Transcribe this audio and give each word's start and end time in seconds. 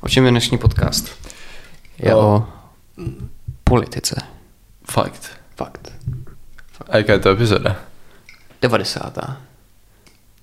O 0.00 0.08
čem 0.08 0.24
je 0.24 0.30
dnešní 0.30 0.58
podcast? 0.58 1.10
Je 1.98 2.14
O- 2.14 2.18
o 2.36 2.46
politice. 3.64 4.16
Fakt. 4.90 5.30
Fakt. 5.56 5.92
A 6.88 6.96
jaká 6.96 7.12
je 7.12 7.18
to 7.18 7.30
epizoda? 7.30 7.76
90. 8.62 9.18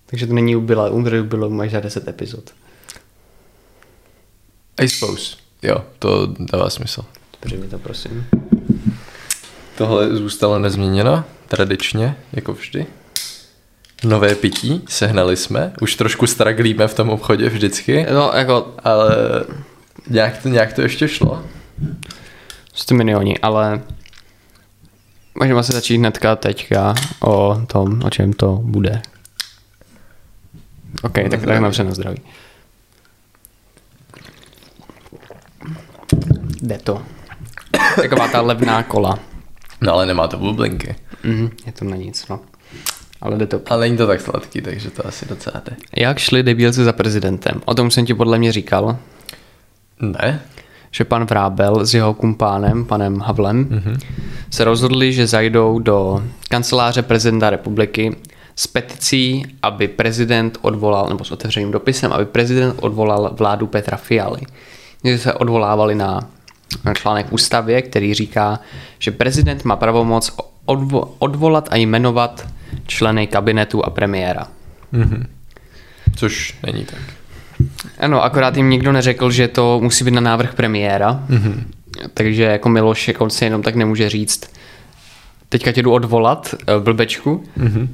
Takže 0.05 0.27
to 0.27 0.33
není 0.33 0.55
ubila, 0.55 0.89
umře 0.89 1.23
bylo 1.23 1.49
máš 1.49 1.71
za 1.71 1.79
10 1.79 2.07
epizod. 2.07 2.49
I 4.81 4.89
suppose. 4.89 5.35
Jo, 5.61 5.85
to 5.99 6.27
dává 6.39 6.69
smysl. 6.69 7.05
Dobře 7.41 7.57
mi 7.57 7.67
to 7.67 7.79
prosím. 7.79 8.27
Tohle 9.77 10.15
zůstalo 10.15 10.59
nezměněno, 10.59 11.23
tradičně, 11.47 12.15
jako 12.33 12.53
vždy. 12.53 12.85
Nové 14.03 14.35
pití, 14.35 14.81
sehnali 14.87 15.37
jsme, 15.37 15.73
už 15.81 15.95
trošku 15.95 16.27
straglíme 16.27 16.87
v 16.87 16.93
tom 16.93 17.09
obchodě 17.09 17.49
vždycky, 17.49 18.05
No, 18.13 18.31
jako 18.35 18.73
ale 18.83 19.15
nějak 20.09 20.41
to, 20.43 20.49
nějak 20.49 20.73
to 20.73 20.81
ještě 20.81 21.07
šlo. 21.07 21.43
100 22.73 22.95
miliony, 22.95 23.39
ale 23.39 23.81
můžeme 25.41 25.63
se 25.63 25.71
začít 25.71 25.97
hnedka 25.97 26.35
teďka 26.35 26.95
o 27.21 27.61
tom, 27.67 28.01
o 28.05 28.09
čem 28.09 28.33
to 28.33 28.59
bude. 28.63 29.01
OK, 31.03 31.13
tak 31.13 31.45
tak 31.45 31.59
napřed 31.59 31.83
na 31.83 31.91
zdraví. 31.93 32.21
Jde 36.61 36.77
to. 36.77 37.03
Taková 37.95 38.27
ta 38.27 38.41
levná 38.41 38.83
kola. 38.83 39.19
No 39.81 39.93
ale 39.93 40.05
nemá 40.05 40.27
to 40.27 40.37
bublinky. 40.37 40.95
Mhm, 41.23 41.49
je 41.65 41.71
to 41.71 41.85
na 41.85 41.95
nic, 41.95 42.27
no. 42.27 42.39
Ale 43.21 43.37
jde 43.37 43.47
to. 43.47 43.61
Ale 43.69 43.79
není 43.79 43.97
to 43.97 44.07
tak 44.07 44.21
sladký, 44.21 44.61
takže 44.61 44.89
to 44.89 45.07
asi 45.07 45.25
docela 45.25 45.61
jde. 45.65 45.75
Jak 45.97 46.17
šli 46.19 46.43
debilci 46.43 46.83
za 46.83 46.93
prezidentem? 46.93 47.61
O 47.65 47.73
tom 47.73 47.91
jsem 47.91 48.05
ti 48.05 48.13
podle 48.13 48.37
mě 48.37 48.51
říkal, 48.51 48.97
Ne? 49.99 50.41
že 50.91 51.03
pan 51.03 51.25
Vrábel 51.25 51.85
s 51.85 51.93
jeho 51.93 52.13
kumpánem, 52.13 52.85
panem 52.85 53.19
Havlem, 53.19 53.65
mm-hmm. 53.65 53.99
se 54.49 54.63
rozhodli, 54.63 55.13
že 55.13 55.27
zajdou 55.27 55.79
do 55.79 56.23
kanceláře 56.49 57.01
prezidenta 57.01 57.49
republiky 57.49 58.15
s 58.55 58.67
peticí, 58.67 59.45
aby 59.61 59.87
prezident 59.87 60.57
odvolal, 60.61 61.05
nebo 61.09 61.23
s 61.23 61.31
otevřeným 61.31 61.71
dopisem, 61.71 62.13
aby 62.13 62.25
prezident 62.25 62.75
odvolal 62.81 63.29
vládu 63.33 63.67
Petra 63.67 63.97
Fialy. 63.97 64.41
Že 65.03 65.17
se 65.17 65.33
odvolávali 65.33 65.95
na 65.95 66.19
na 66.85 66.93
článek 66.93 67.33
ústavě, 67.33 67.81
který 67.81 68.13
říká, 68.13 68.59
že 68.99 69.11
prezident 69.11 69.63
má 69.63 69.75
pravomoc 69.75 70.31
odvo- 70.65 71.07
odvolat 71.19 71.67
a 71.71 71.75
jmenovat 71.75 72.47
členy 72.87 73.27
kabinetu 73.27 73.85
a 73.85 73.89
premiéra. 73.89 74.47
Což 76.15 76.57
není 76.65 76.85
tak. 76.85 76.99
Ano, 77.99 78.23
akorát 78.23 78.57
jim 78.57 78.69
nikdo 78.69 78.91
neřekl, 78.91 79.31
že 79.31 79.47
to 79.47 79.79
musí 79.83 80.03
být 80.03 80.13
na 80.13 80.21
návrh 80.21 80.55
premiéra, 80.55 81.23
mm-hmm. 81.29 81.63
takže 82.13 82.43
jako 82.43 82.69
Miloš 82.69 83.07
jako 83.07 83.29
si 83.29 83.45
jenom 83.45 83.61
tak 83.61 83.75
nemůže 83.75 84.09
říct, 84.09 84.53
teďka 85.49 85.71
tě 85.71 85.81
jdu 85.81 85.91
odvolat, 85.91 86.55
eh, 86.67 86.79
blbečku. 86.79 87.43
Mm-hmm. 87.57 87.87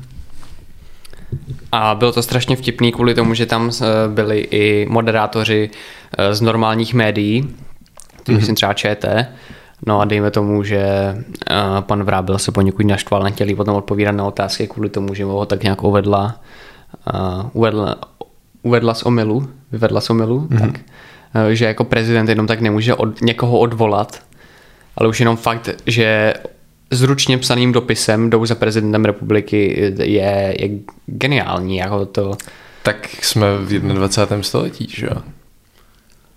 A 1.72 1.96
bylo 1.96 2.12
to 2.12 2.24
strašně 2.24 2.56
vtipný 2.56 2.92
kvůli 2.92 3.16
tomu, 3.16 3.34
že 3.34 3.46
tam 3.46 3.72
eh, 3.82 3.86
byli 4.08 4.40
i 4.40 4.86
moderátoři 4.90 5.70
eh, 6.18 6.36
z 6.36 6.42
normálních 6.42 6.94
médií, 6.94 7.44
mm-hmm. 7.44 8.36
myslím 8.36 8.56
třeba 8.56 8.74
ČT, 8.74 9.28
No 9.88 10.02
a 10.02 10.06
dejme 10.06 10.32
tomu, 10.32 10.64
že 10.64 11.14
uh, 11.16 11.82
pan 11.82 12.04
Vrábil 12.04 12.40
se 12.40 12.52
poněkud 12.52 12.86
naštval, 12.86 13.24
nechtěli 13.24 13.56
potom 13.56 13.76
odpovídat 13.76 14.12
na 14.12 14.26
otázky 14.26 14.68
kvůli 14.68 14.90
tomu, 14.90 15.14
že 15.14 15.24
ho 15.24 15.46
tak 15.46 15.64
nějak 15.64 15.84
uvedla, 15.84 16.42
uh, 17.14 17.50
uvedla, 17.54 17.96
uvedla 18.64 18.94
z 18.94 19.04
omylu, 19.04 19.48
vyvedla 19.72 20.02
z 20.02 20.10
omylu, 20.10 20.40
mm-hmm. 20.40 20.60
tak, 20.60 20.80
uh, 21.36 21.52
že 21.52 21.66
jako 21.66 21.84
prezident 21.84 22.30
jenom 22.30 22.48
tak 22.48 22.62
nemůže 22.62 22.96
od, 22.96 23.22
někoho 23.22 23.60
odvolat, 23.60 24.22
ale 24.96 25.10
už 25.10 25.20
jenom 25.20 25.38
fakt, 25.38 25.70
že 25.86 26.34
zručně 26.92 27.38
psaným 27.38 27.72
dopisem 27.72 28.30
jdou 28.30 28.46
za 28.46 28.56
prezidentem 28.56 29.06
republiky 29.06 29.92
je, 30.00 30.54
je 30.62 30.70
geniální, 31.06 31.78
jako 31.78 32.06
to... 32.06 32.38
Tak 32.84 33.08
jsme 33.24 33.58
v 33.58 33.80
21. 33.80 34.44
století, 34.44 34.88
že 34.90 35.06
jo? 35.06 35.22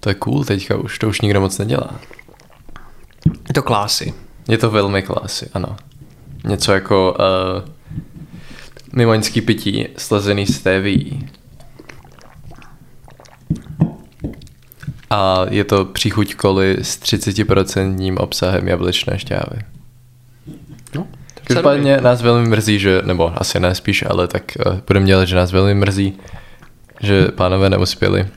To 0.00 0.08
je 0.08 0.14
cool 0.14 0.44
teďka 0.44 0.76
už, 0.76 0.98
to 0.98 1.08
už 1.08 1.20
nikdo 1.20 1.40
moc 1.40 1.58
nedělá. 1.58 2.00
Je 3.48 3.54
to 3.54 3.62
klásy. 3.62 4.14
Je 4.48 4.58
to 4.58 4.70
velmi 4.70 5.02
klasy, 5.02 5.50
ano. 5.54 5.76
Něco 6.44 6.72
jako 6.72 7.16
uh, 7.18 7.68
mimoňský 8.92 9.40
pití 9.40 9.88
slezený 9.96 10.46
z 10.46 10.62
TVI. 10.62 11.28
A 15.10 15.46
je 15.50 15.64
to 15.64 15.84
příchuť 15.84 16.34
koly 16.34 16.76
s 16.82 16.98
30% 16.98 18.16
obsahem 18.18 18.68
jablečné 18.68 19.18
šťávy. 19.18 19.58
No, 20.94 21.06
Každopádně 21.44 21.96
nás 22.00 22.22
velmi 22.22 22.48
mrzí, 22.48 22.78
že, 22.78 23.02
nebo 23.04 23.32
asi 23.40 23.60
ne 23.60 23.74
spíš, 23.74 24.04
ale 24.08 24.28
tak 24.28 24.42
uh, 24.66 24.78
budeme 24.86 25.06
dělat, 25.06 25.24
že 25.24 25.36
nás 25.36 25.52
velmi 25.52 25.74
mrzí, 25.74 26.18
že 27.00 27.28
pánové 27.28 27.70
neuspěli. 27.70 28.28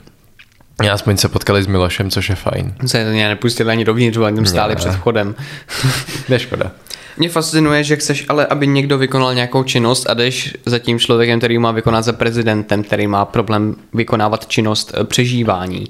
Já 0.82 0.94
aspoň 0.94 1.16
se 1.16 1.28
potkali 1.28 1.62
s 1.62 1.66
Milošem, 1.66 2.10
což 2.10 2.28
je 2.28 2.34
fajn. 2.34 2.74
se 2.86 3.04
to 3.04 3.10
nepustili 3.10 3.70
ani 3.70 3.84
dovnitř, 3.84 4.16
ale 4.18 4.32
tam 4.32 4.46
stáli 4.46 4.70
Ne. 4.74 4.76
před 4.76 4.92
vchodem. 4.92 5.34
Neškoda. 6.28 6.72
Mě 7.16 7.28
fascinuje, 7.28 7.84
že 7.84 7.96
chceš 7.96 8.24
ale, 8.28 8.46
aby 8.46 8.66
někdo 8.66 8.98
vykonal 8.98 9.34
nějakou 9.34 9.62
činnost 9.64 10.06
a 10.10 10.14
jdeš 10.14 10.56
za 10.66 10.78
tím 10.78 10.98
člověkem, 10.98 11.38
který 11.38 11.58
má 11.58 11.70
vykonat 11.72 12.04
za 12.04 12.12
prezidentem, 12.12 12.82
který 12.82 13.06
má 13.06 13.24
problém 13.24 13.76
vykonávat 13.94 14.46
činnost 14.46 14.92
eh, 14.94 15.04
přežívání. 15.04 15.84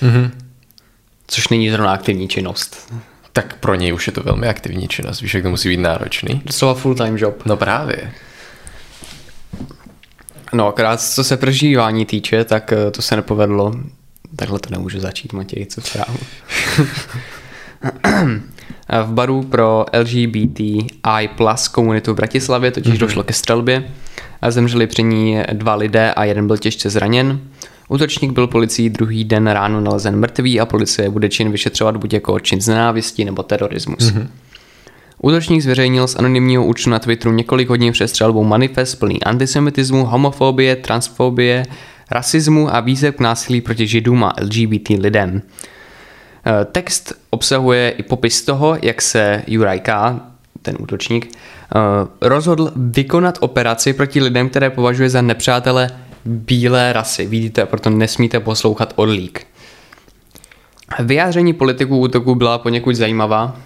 Mhm. 0.00 0.30
Což 1.26 1.48
není 1.48 1.70
zrovna 1.70 1.92
aktivní 1.92 2.28
činnost. 2.28 2.92
Tak 3.32 3.56
pro 3.60 3.74
něj 3.74 3.92
už 3.94 4.06
je 4.06 4.12
to 4.12 4.22
velmi 4.22 4.48
aktivní 4.48 4.88
činnost, 4.88 5.20
víš, 5.20 5.34
jak 5.34 5.42
to 5.42 5.50
musí 5.50 5.68
být 5.68 5.76
náročný. 5.80 6.42
Doslova 6.44 6.74
full-time 6.74 7.18
job. 7.18 7.42
No 7.46 7.56
právě. 7.56 8.12
No, 10.52 10.66
akorát 10.68 11.00
co 11.00 11.24
se 11.24 11.36
přežívání 11.36 12.06
týče, 12.06 12.44
tak 12.44 12.72
eh, 12.72 12.90
to 12.90 13.02
se 13.02 13.16
nepovedlo. 13.16 13.72
Takhle 14.36 14.58
to 14.58 14.70
nemůžu 14.70 15.00
začít, 15.00 15.32
Matěj, 15.32 15.66
co 15.66 15.80
zprávu. 15.80 16.18
v 19.04 19.12
baru 19.12 19.42
pro 19.42 19.84
LGBTI 20.00 21.28
plus 21.36 21.68
komunitu 21.68 22.12
v 22.12 22.16
Bratislavě 22.16 22.70
totiž 22.70 22.94
mm-hmm. 22.94 22.98
došlo 22.98 23.22
ke 23.22 23.32
střelbě 23.32 23.84
a 24.42 24.50
zemřeli 24.50 24.86
při 24.86 25.02
ní 25.02 25.38
dva 25.52 25.74
lidé 25.74 26.12
a 26.12 26.24
jeden 26.24 26.46
byl 26.46 26.56
těžce 26.56 26.90
zraněn. 26.90 27.40
Útočník 27.88 28.32
byl 28.32 28.46
policií 28.46 28.90
druhý 28.90 29.24
den 29.24 29.46
ráno 29.46 29.80
nalezen 29.80 30.16
mrtvý 30.16 30.60
a 30.60 30.66
policie 30.66 31.10
bude 31.10 31.28
čin 31.28 31.52
vyšetřovat 31.52 31.96
buď 31.96 32.12
jako 32.12 32.40
čin 32.40 32.60
z 32.60 32.68
nenávistí 32.68 33.24
nebo 33.24 33.42
terorismus. 33.42 33.98
Mm-hmm. 33.98 34.26
Útočník 35.22 35.62
zveřejnil 35.62 36.06
z 36.06 36.16
anonymního 36.16 36.66
účtu 36.66 36.90
na 36.90 36.98
Twitteru 36.98 37.32
několik 37.32 37.68
hodin 37.68 37.92
před 37.92 38.08
střelbou 38.08 38.44
manifest 38.44 38.94
plný 38.94 39.22
antisemitismu, 39.22 40.04
homofobie, 40.04 40.76
transfobie, 40.76 41.66
rasismu 42.10 42.74
a 42.74 42.80
výzev 42.80 43.16
k 43.16 43.20
násilí 43.20 43.60
proti 43.60 43.86
židům 43.86 44.24
a 44.24 44.34
LGBT 44.42 44.88
lidem. 44.88 45.42
Eh, 46.46 46.64
Text 46.64 47.12
obsahuje 47.30 47.90
i 47.90 48.02
popis 48.02 48.42
toho, 48.42 48.76
jak 48.82 49.02
se 49.02 49.42
Juraj 49.46 49.80
K., 49.80 50.20
ten 50.62 50.76
útočník, 50.80 51.26
eh, 51.28 51.78
rozhodl 52.20 52.72
vykonat 52.76 53.38
operaci 53.40 53.92
proti 53.92 54.20
lidem, 54.22 54.48
které 54.48 54.70
považuje 54.70 55.10
za 55.10 55.22
nepřátele 55.22 55.90
bílé 56.24 56.92
rasy. 56.92 57.26
Vidíte, 57.26 57.66
proto 57.66 57.90
nesmíte 57.90 58.40
poslouchat 58.40 58.92
odlík. 58.96 59.46
Vyjádření 60.98 61.52
politiků 61.52 61.98
útoku 61.98 62.34
byla 62.34 62.58
poněkud 62.58 62.96
zajímavá. 62.96 63.56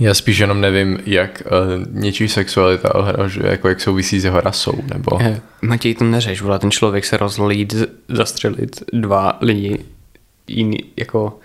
Já 0.00 0.14
spíš 0.14 0.38
jenom 0.38 0.60
nevím, 0.60 0.98
jak 1.06 1.42
uh, 1.46 2.00
něčí 2.00 2.28
sexualita 2.28 2.94
ohrožuje, 2.94 3.50
jako 3.50 3.68
jak 3.68 3.80
souvisí 3.80 4.20
s 4.20 4.24
jeho 4.24 4.40
rasou, 4.40 4.74
nebo... 4.94 5.18
Eh, 5.20 5.40
Matěj, 5.62 5.94
to 5.94 6.04
neřeš, 6.04 6.42
vole, 6.42 6.58
ten 6.58 6.70
člověk 6.70 7.04
se 7.04 7.16
rozhodl 7.16 7.52
jít 7.52 7.74
zastřelit 8.08 8.82
dva 8.92 9.38
lidi 9.40 9.78
jiný, 10.48 10.78
jako 10.96 11.38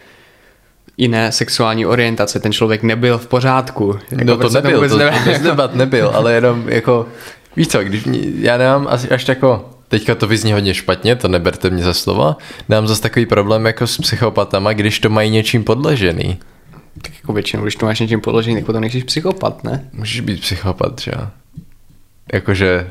jiné 0.97 1.31
sexuální 1.31 1.85
orientace. 1.85 2.39
Ten 2.39 2.53
člověk 2.53 2.83
nebyl 2.83 3.17
v 3.17 3.27
pořádku. 3.27 3.99
Jako 4.11 4.23
No 4.23 4.37
to 4.37 4.49
nebyl, 4.49 4.89
to, 4.89 4.97
to 4.99 5.05
bez 5.25 5.41
debat 5.41 5.75
nebyl, 5.75 6.11
ale 6.13 6.33
jenom 6.33 6.69
jako, 6.69 7.05
víš 7.55 7.67
co, 7.67 7.83
když 7.83 8.05
mě, 8.05 8.19
já 8.39 8.57
nemám 8.57 8.87
asi 8.89 9.09
až 9.09 9.27
jako, 9.27 9.69
teďka 9.87 10.15
to 10.15 10.27
vyzní 10.27 10.53
hodně 10.53 10.73
špatně, 10.73 11.15
to 11.15 11.27
neberte 11.27 11.69
mě 11.69 11.83
za 11.83 11.93
slovo, 11.93 12.35
nemám 12.69 12.87
zase 12.87 13.01
takový 13.01 13.25
problém 13.25 13.65
jako 13.65 13.87
s 13.87 13.97
psychopatama, 13.97 14.73
když 14.73 14.99
to 14.99 15.09
mají 15.09 15.31
něčím 15.31 15.63
podležený. 15.63 16.39
Jako 17.27 17.33
většinou, 17.33 17.63
když 17.63 17.75
to 17.75 17.85
máš 17.85 17.99
něčím 17.99 18.21
podložený, 18.21 18.55
tak 18.55 18.65
potom 18.65 18.81
nejsi 18.81 19.03
psychopat, 19.03 19.63
ne? 19.63 19.89
Můžeš 19.93 20.19
být 20.19 20.41
psychopat, 20.41 20.99
že 21.01 21.11
jo? 21.15 21.27
Jakože 22.33 22.87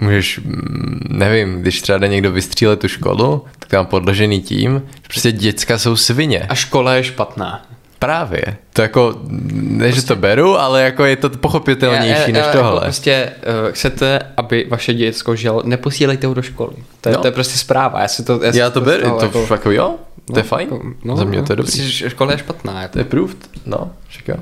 můžeš, 0.00 0.38
mm, 0.38 1.00
nevím, 1.08 1.60
když 1.62 1.82
třeba 1.82 1.98
jde 1.98 2.08
někdo 2.08 2.32
vystřílet 2.32 2.80
tu 2.80 2.88
školu, 2.88 3.44
tak 3.58 3.68
tam 3.70 3.86
podložený 3.86 4.40
tím, 4.42 4.82
že 4.94 5.00
prostě 5.08 5.32
děcka 5.32 5.78
jsou 5.78 5.96
svině. 5.96 6.46
A 6.48 6.54
škola 6.54 6.94
je 6.94 7.04
špatná. 7.04 7.66
Právě. 7.98 8.42
To 8.72 8.82
jako, 8.82 9.14
ne, 9.52 9.92
že 9.92 10.02
to 10.02 10.16
beru, 10.16 10.58
ale 10.58 10.82
jako 10.82 11.04
je 11.04 11.16
to 11.16 11.30
pochopitelnější 11.30 12.32
než 12.32 12.44
Jako 12.46 12.58
tohle. 12.58 12.80
prostě 12.80 13.32
uh, 13.66 13.72
chcete, 13.72 14.20
aby 14.36 14.66
vaše 14.70 14.94
děcko 14.94 15.36
žilo, 15.36 15.62
neposílejte 15.64 16.26
ho 16.26 16.34
do 16.34 16.42
školy. 16.42 16.72
To 17.00 17.08
je, 17.08 17.14
No. 17.14 17.20
to 17.20 17.26
je 17.26 17.32
prostě 17.32 17.58
zpráva. 17.58 18.00
Já, 18.02 18.08
si 18.08 18.24
to, 18.24 18.40
si 18.52 18.58
Já 18.58 18.70
to 18.70 18.80
z 18.80 18.84
beru, 18.84 19.02
toho 19.02 19.18
to 19.18 19.24
jako- 19.24 19.38
jako... 19.54 19.70
jako 19.70 19.98
jo, 20.28 20.34
To 20.34 20.38
je 20.38 20.44
fajn. 20.44 20.68
No, 21.04 21.16
Za 21.16 21.24
mě 21.24 21.42
to 21.42 21.52
je 21.52 21.56
dobrý. 21.56 21.72
Prostě 21.72 22.10
škola 22.10 22.32
je 22.32 22.38
špatná. 22.38 22.82
Jako. 22.82 22.92
To 22.92 22.98
je 22.98 23.04
proved. 23.04 23.36
No, 23.66 23.92
čeká. 24.08 24.40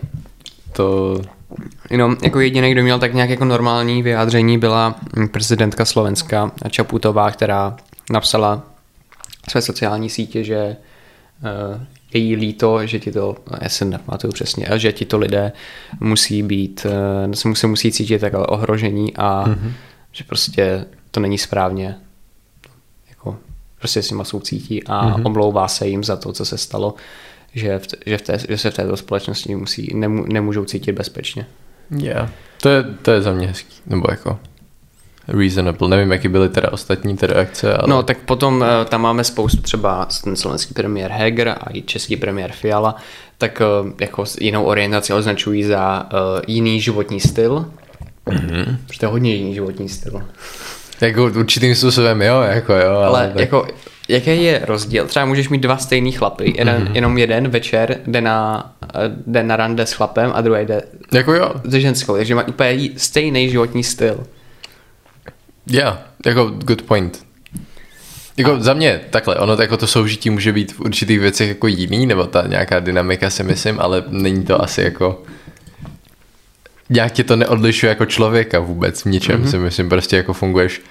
To... 0.73 1.21
Jenom 1.91 2.17
jako 2.23 2.41
jediný, 2.41 2.73
kdo 2.73 2.83
měl 2.83 2.99
tak 2.99 3.15
nějak 3.15 3.31
jako 3.31 3.45
normální 3.45 4.03
vyjádření, 4.03 4.59
byla 4.59 4.95
prezidentka 5.31 5.85
Slovenska 5.85 6.51
Čaputová, 6.71 7.31
která 7.31 7.77
napsala 8.11 8.63
své 9.51 9.63
sociální 9.63 10.11
sítě, 10.11 10.45
že 10.45 10.77
uh, 11.77 11.81
je 12.15 12.21
jí 12.21 12.37
líto, 12.37 12.87
že 12.87 12.99
ti 12.99 13.13
to, 13.13 13.37
já 13.61 13.69
se 13.69 13.85
nepamatuju 13.85 14.33
přesně, 14.33 14.69
že 14.77 14.93
ti 14.93 15.05
to 15.05 15.19
lidé 15.19 15.53
musí 16.01 16.43
být, 16.43 16.87
uh, 17.27 17.33
se 17.33 17.49
musí, 17.49 17.67
musí 17.67 17.93
cítit 17.93 18.19
takhle 18.19 18.47
ohrožení 18.47 19.17
a 19.17 19.45
mm-hmm. 19.47 19.73
že 20.13 20.25
prostě 20.25 20.85
to 21.11 21.21
není 21.21 21.39
správně. 21.39 21.97
Jako, 23.09 23.39
prostě 23.87 24.03
s 24.03 24.11
nima 24.11 24.25
soucítí 24.25 24.85
a 24.85 25.07
mm-hmm. 25.07 25.27
omlouvá 25.27 25.69
se 25.69 25.89
jim 25.89 26.05
za 26.05 26.17
to, 26.17 26.33
co 26.33 26.45
se 26.45 26.59
stalo, 26.59 26.95
že, 27.55 27.79
v, 27.79 27.87
že, 28.07 28.19
v 28.19 28.23
té, 28.23 28.39
že 28.49 28.59
se 28.59 28.71
v 28.71 28.75
této 28.75 28.97
společnosti 28.97 29.55
musí, 29.55 29.93
nemů, 29.95 30.25
nemůžou 30.29 30.65
cítit 30.65 30.93
bezpečně. 30.93 31.47
Yeah. 31.91 32.31
To 32.63 32.69
je, 32.69 32.85
to 33.03 33.11
je 33.11 33.23
za 33.23 33.33
mě 33.33 33.47
hezký, 33.47 33.75
nebo 33.87 34.07
jako 34.11 34.39
reasonable. 35.29 35.89
Nevím, 35.89 36.13
jaký 36.13 36.29
byly 36.29 36.49
teda 36.49 36.73
ostatní 36.73 37.17
ty 37.17 37.27
reakce, 37.27 37.75
ale... 37.77 37.89
No, 37.89 38.03
tak 38.03 38.19
potom 38.19 38.57
uh, 38.61 38.67
tam 38.89 39.01
máme 39.03 39.25
spoustu 39.25 39.63
třeba 39.63 40.09
ten 40.25 40.37
slovenský 40.37 40.75
premiér 40.75 41.11
Heger 41.11 41.49
a 41.49 41.71
i 41.73 41.83
český 41.83 42.17
premiér 42.17 42.53
Fiala, 42.53 42.97
tak 43.39 43.63
uh, 43.85 43.91
jako 44.01 44.25
jinou 44.41 44.65
orientaci 44.65 45.13
označují 45.13 45.65
za 45.65 46.09
uh, 46.13 46.19
jiný 46.47 46.81
životní 46.81 47.21
styl. 47.21 47.71
Mm-hmm. 48.27 48.77
Protože 48.87 49.01
to 49.01 49.07
je 49.07 49.11
hodně 49.11 49.35
jiný 49.35 49.55
životní 49.55 49.89
styl. 49.89 50.23
Jako 51.01 51.25
určitým 51.25 51.75
způsobem 51.75 52.23
jo, 52.23 52.41
jako 52.41 52.73
jo. 52.73 52.91
Ale, 52.91 53.07
ale 53.07 53.29
tak... 53.29 53.41
jako, 53.41 53.67
jaký 54.09 54.45
je 54.45 54.63
rozdíl? 54.65 55.07
Třeba 55.07 55.25
můžeš 55.25 55.49
mít 55.49 55.59
dva 55.59 55.77
stejný 55.77 56.13
chlapy, 56.13 56.55
jeden, 56.59 56.85
mm-hmm. 56.85 56.95
jenom 56.95 57.19
jeden 57.19 57.49
večer 57.49 57.99
jde 58.07 58.21
na, 58.21 58.73
jde 59.27 59.43
na 59.43 59.57
rande 59.57 59.87
s 59.87 59.93
chlapem 59.93 60.31
a 60.35 60.41
druhý 60.41 60.67
jde 60.67 60.83
jako 61.13 61.35
jo. 61.35 61.55
se 61.71 61.81
ženskou, 61.81 62.17
takže 62.17 62.35
má 62.35 62.49
úplně 62.49 62.91
stejný 62.97 63.51
životní 63.51 63.85
styl. 63.85 64.27
Yeah, 65.71 65.99
jako 66.27 66.45
good 66.45 66.83
point. 66.83 67.27
Jako 68.37 68.53
a... 68.53 68.61
za 68.61 68.75
mě 68.75 69.01
takhle, 69.11 69.37
ono 69.37 69.57
jako 69.61 69.77
to 69.77 69.87
soužití 69.87 70.31
může 70.31 70.53
být 70.53 70.73
v 70.73 70.81
určitých 70.81 71.21
věcech 71.21 71.49
jako 71.49 71.67
jiný, 71.67 72.07
nebo 72.07 72.25
ta 72.25 72.45
nějaká 72.47 72.81
dynamika 72.81 73.31
si 73.31 73.43
myslím, 73.43 73.81
ale 73.81 74.05
není 74.09 74.45
to 74.45 74.63
asi 74.63 74.83
jako 74.83 75.23
nějak 76.91 77.13
tě 77.13 77.25
to 77.25 77.37
neodlišuje 77.37 77.89
jako 77.89 78.07
člověka 78.07 78.61
vůbec 78.61 79.03
v 79.03 79.07
ničem, 79.07 79.43
mm-hmm. 79.43 79.51
si 79.51 79.59
myslím, 79.59 79.89
prostě 79.89 80.17
jako 80.17 80.33
funguješ 80.33 80.83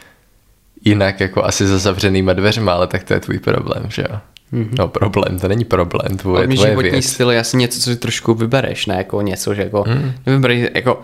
jinak 0.86 1.19
jako 1.19 1.45
asi 1.45 1.68
za 1.68 1.77
zavřenýma 1.77 2.33
dveřma, 2.33 2.74
ale 2.74 2.88
tak 2.88 3.03
to 3.03 3.13
je 3.13 3.19
tvůj 3.19 3.39
problém, 3.39 3.83
že 3.88 4.06
jo. 4.09 4.18
Mm-hmm. 4.53 4.75
No 4.80 4.88
problém, 4.88 5.39
to 5.39 5.47
není 5.47 5.65
problém, 5.65 6.18
tvoje, 6.18 6.47
tvoje 6.47 6.69
životní 6.69 6.92
věc. 6.92 7.06
styl 7.06 7.31
je 7.31 7.39
asi 7.39 7.57
něco, 7.57 7.80
co 7.80 7.89
si 7.89 7.97
trošku 7.97 8.33
vybereš, 8.33 8.86
ne 8.86 8.95
jako 8.97 9.21
něco, 9.21 9.53
že 9.53 9.62
jako 9.62 9.83
mm. 9.88 10.13
vybereš, 10.25 10.69
jako 10.75 11.01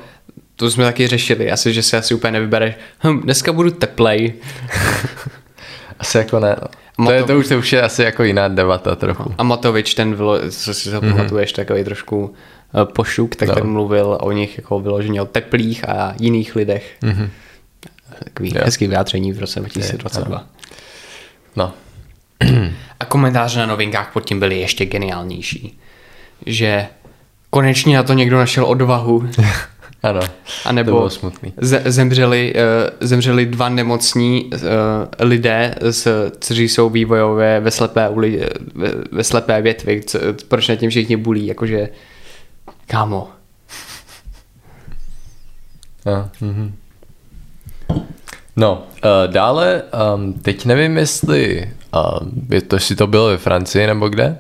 to 0.56 0.72
jsme 0.72 0.84
taky 0.84 1.08
řešili, 1.08 1.52
asi, 1.52 1.74
že 1.74 1.84
si 1.84 1.98
asi 1.98 2.14
úplně 2.14 2.32
nevybereš, 2.32 2.76
hm, 3.04 3.22
dneska 3.22 3.54
budu 3.54 3.72
teplej. 3.72 4.34
asi 6.00 6.18
jako 6.18 6.40
ne. 6.40 6.56
No. 7.00 7.06
To, 7.06 7.12
je, 7.12 7.24
to, 7.24 7.38
už, 7.38 7.48
to 7.48 7.58
už 7.58 7.74
je 7.74 7.82
asi 7.82 8.04
jako 8.04 8.24
jiná 8.24 8.48
debata 8.48 8.96
trochu. 8.96 9.34
A 9.38 9.44
Matovič, 9.44 9.94
ten, 9.94 10.16
bylo, 10.16 10.40
co 10.50 10.74
si 10.74 10.92
to 10.92 11.02
mm-hmm. 11.02 11.56
takový 11.56 11.84
trošku 11.84 12.34
pošuk, 12.84 13.36
tak 13.36 13.50
no. 13.50 13.56
ten 13.56 13.68
mluvil 13.68 14.18
o 14.22 14.32
nich 14.32 14.58
jako 14.58 14.80
vyloženě 14.80 15.22
o 15.22 15.26
teplých 15.26 15.90
a 15.90 16.16
jiných 16.20 16.56
lidech. 16.56 16.96
Mm-hmm. 17.02 17.30
Takový 18.24 18.50
yeah. 18.50 18.66
hezký 18.66 18.88
vyjádření 18.88 19.34
v 19.34 19.40
roce 19.40 19.60
2022. 19.60 20.46
No. 21.56 21.74
A 23.00 23.06
komentáře 23.06 23.60
na 23.60 23.66
novinkách 23.66 24.14
pod 24.14 24.26
tím 24.26 24.40
byly 24.40 24.60
ještě 24.60 24.86
geniálnější. 24.86 25.80
Že 26.46 26.88
konečně 27.50 27.96
na 27.96 28.04
to 28.04 28.14
někdo 28.14 28.38
našel 28.38 28.66
odvahu 28.66 29.30
Ano, 30.04 30.20
a 30.66 30.72
nebo 30.72 30.92
to 30.92 30.98
bylo 30.98 31.10
smutný. 31.10 31.54
Zemřeli, 31.86 32.54
uh, 32.54 32.62
zemřeli 33.08 33.46
dva 33.46 33.70
nemocní 33.70 34.46
uh, 34.54 34.60
lidé, 35.20 35.76
kteří 36.40 36.70
jsou 36.70 36.90
vývojové 36.90 37.60
ve 37.60 37.72
slepé, 37.72 38.10
uli, 38.10 38.46
ve, 38.76 38.92
ve 39.12 39.24
slepé 39.24 39.62
větvi. 39.62 40.02
Co, 40.06 40.20
proč 40.48 40.68
na 40.68 40.76
tím 40.76 40.90
všichni 40.90 41.18
bulí? 41.18 41.48
Jakože, 41.48 41.90
kámo. 42.92 43.30
A, 46.06 46.30
mm-hmm. 46.42 46.72
No, 48.56 48.84
uh, 49.04 49.34
dále, 49.34 49.84
um, 50.16 50.34
teď 50.34 50.66
nevím, 50.66 50.98
jestli 50.98 51.72
um, 52.22 52.48
je 52.50 52.62
to, 52.62 52.76
jestli 52.76 52.96
to 52.96 53.08
bylo 53.08 53.28
ve 53.28 53.38
Francii 53.38 53.88
nebo 53.88 54.10
kde. 54.10 54.40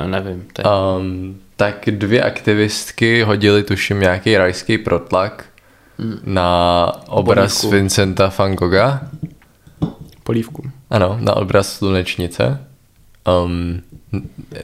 Uh, 0.00 0.06
nevím. 0.06 0.46
To 0.52 0.62
je... 0.62 0.66
um, 0.66 1.40
tak 1.56 1.84
dvě 1.90 2.22
aktivistky 2.22 3.22
hodili 3.22 3.62
tuším 3.62 4.00
nějaký 4.00 4.36
rajský 4.36 4.78
protlak 4.78 5.44
hmm. 5.98 6.20
na 6.24 6.92
obraz 7.08 7.60
Polívku. 7.60 7.70
Vincenta 7.76 8.32
van 8.38 8.54
Gogha. 8.54 9.00
Polívku. 10.22 10.70
Ano, 10.90 11.16
na 11.20 11.36
obraz 11.36 11.72
slunečnice. 11.72 12.66
Um, 13.44 13.82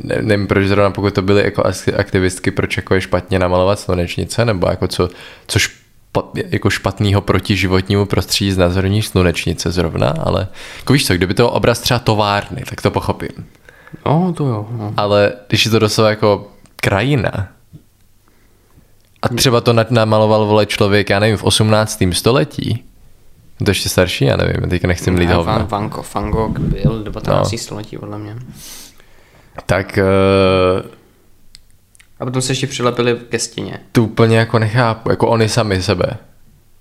ne, 0.02 0.16
nevím, 0.22 0.46
proč 0.46 0.66
zrovna 0.66 0.90
pokud 0.90 1.14
to 1.14 1.22
byly 1.22 1.42
jako 1.44 1.64
aktivistky, 1.96 2.50
proč 2.50 2.76
jako 2.76 2.94
je 2.94 3.00
špatně 3.00 3.38
namalovat 3.38 3.80
slunečnice, 3.80 4.44
nebo 4.44 4.66
jako 4.70 4.88
co, 4.88 5.08
co 5.46 5.58
špat, 5.58 6.30
jako 6.34 6.70
špatného 6.70 7.20
proti 7.20 7.56
životnímu 7.56 8.06
prostředí 8.06 8.52
znázorní 8.52 9.02
slunečnice 9.02 9.70
zrovna, 9.70 10.14
ale 10.24 10.48
jako 10.78 10.92
víš 10.92 11.06
co, 11.06 11.14
kdyby 11.14 11.34
to 11.34 11.50
obraz 11.50 11.80
třeba 11.80 11.98
továrny, 11.98 12.62
tak 12.68 12.82
to 12.82 12.90
pochopím. 12.90 13.46
No, 14.06 14.32
to 14.36 14.46
jo. 14.46 14.68
No. 14.70 14.94
Ale 14.96 15.32
když 15.48 15.64
je 15.64 15.70
to 15.70 15.78
doslova 15.78 16.10
jako 16.10 16.48
krajina. 16.76 17.48
A 19.22 19.28
třeba 19.28 19.60
to 19.60 19.72
namaloval 19.90 20.46
vole 20.46 20.66
člověk, 20.66 21.10
já 21.10 21.18
nevím, 21.18 21.36
v 21.36 21.44
18. 21.44 22.02
století. 22.12 22.84
To 23.64 23.70
ještě 23.70 23.88
starší, 23.88 24.24
já 24.24 24.36
nevím, 24.36 24.70
teď 24.70 24.84
nechci 24.84 25.10
mlít 25.10 25.30
hovna. 25.30 25.52
Van, 25.52 25.66
Van, 25.66 25.88
Gogh, 25.88 26.14
Van 26.14 26.30
Gogh 26.30 26.58
byl 26.58 27.02
19. 27.02 27.52
No. 27.52 27.58
století, 27.58 27.98
podle 27.98 28.18
mě. 28.18 28.36
Tak... 29.66 29.98
Uh, 30.82 30.90
a 32.20 32.24
potom 32.24 32.42
se 32.42 32.52
ještě 32.52 32.66
přilepili 32.66 33.20
ke 33.28 33.38
stěně. 33.38 33.80
Tu 33.92 34.04
úplně 34.04 34.38
jako 34.38 34.58
nechápu, 34.58 35.10
jako 35.10 35.28
oni 35.28 35.48
sami 35.48 35.82
sebe. 35.82 36.06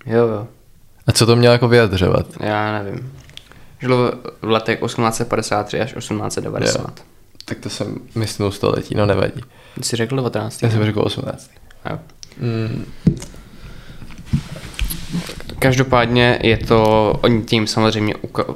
Jo, 0.06 0.28
jo. 0.28 0.48
A 1.08 1.12
co 1.12 1.26
to 1.26 1.36
mělo 1.36 1.54
jako 1.54 1.68
vyjadřovat? 1.68 2.28
Já 2.40 2.84
nevím. 2.84 3.14
Žilo 3.82 4.12
v 4.42 4.50
letech 4.50 4.80
1853 4.80 5.80
až 5.82 5.94
1890. 5.94 6.80
Jo. 6.80 7.06
Tak 7.46 7.60
to 7.60 7.70
jsem 7.70 7.96
myslel 8.16 8.52
století, 8.52 8.96
no 8.96 9.06
nevadí. 9.06 9.42
Ty 9.76 9.84
jsi 9.84 9.96
řekl 9.96 10.16
19. 10.16 10.64
Já 10.64 10.70
jsem 10.70 10.86
řekl 10.86 11.02
18. 11.02 11.50
Jo. 11.90 12.00
Mm. 12.38 12.86
Každopádně 15.60 16.40
je 16.44 16.58
to, 16.58 17.12
oni 17.24 17.44
tím 17.44 17.68
samozřejmě 17.68 18.14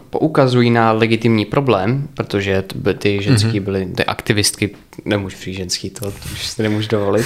poukazují 0.09 0.69
na 0.69 0.91
legitimní 0.91 1.45
problém, 1.45 2.07
protože 2.13 2.63
ty 2.97 3.21
ženský 3.21 3.47
mm-hmm. 3.47 3.63
byly, 3.63 3.85
ty 3.85 4.05
aktivistky, 4.05 4.75
nemůžu 5.05 5.37
říct 5.37 5.55
ženský, 5.55 5.89
to, 5.89 6.11
to 6.11 6.17
už 6.33 6.47
si 6.47 6.63
nemůžu 6.63 6.87
dovolit, 6.89 7.25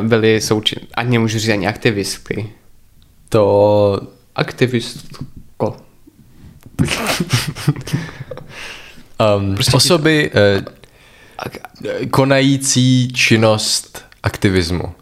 uh, 0.00 0.08
byly 0.08 0.40
součin, 0.40 0.78
ani 0.94 1.10
nemůžu 1.10 1.38
říct 1.38 1.50
ani 1.50 1.66
aktivistky. 1.66 2.50
To... 3.28 4.00
Aktivistko. 4.34 5.76
um, 9.36 9.54
prostě 9.54 9.76
osoby, 9.76 10.30
uh, 10.30 12.08
konající 12.10 13.12
činnost 13.12 14.04
aktivismu. 14.22 14.94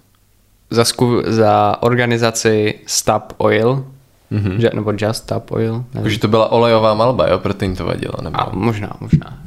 Za, 0.71 0.85
sku, 0.85 1.23
za 1.27 1.77
organizaci 1.81 2.75
Stop 2.87 3.33
Oil, 3.39 3.85
mm-hmm. 4.33 4.75
nebo 4.75 4.93
Just 4.99 5.23
Stop 5.23 5.53
Oil. 5.53 5.85
Takže 5.93 6.19
to 6.19 6.29
byla 6.29 6.53
olejová 6.53 6.95
malba, 6.95 7.29
jo, 7.29 7.39
proto 7.39 7.65
jim 7.65 7.77
to 7.77 7.85
vadilo, 7.85 8.15
nebo? 8.23 8.41
A 8.41 8.51
možná, 8.53 8.97
možná. 9.01 9.39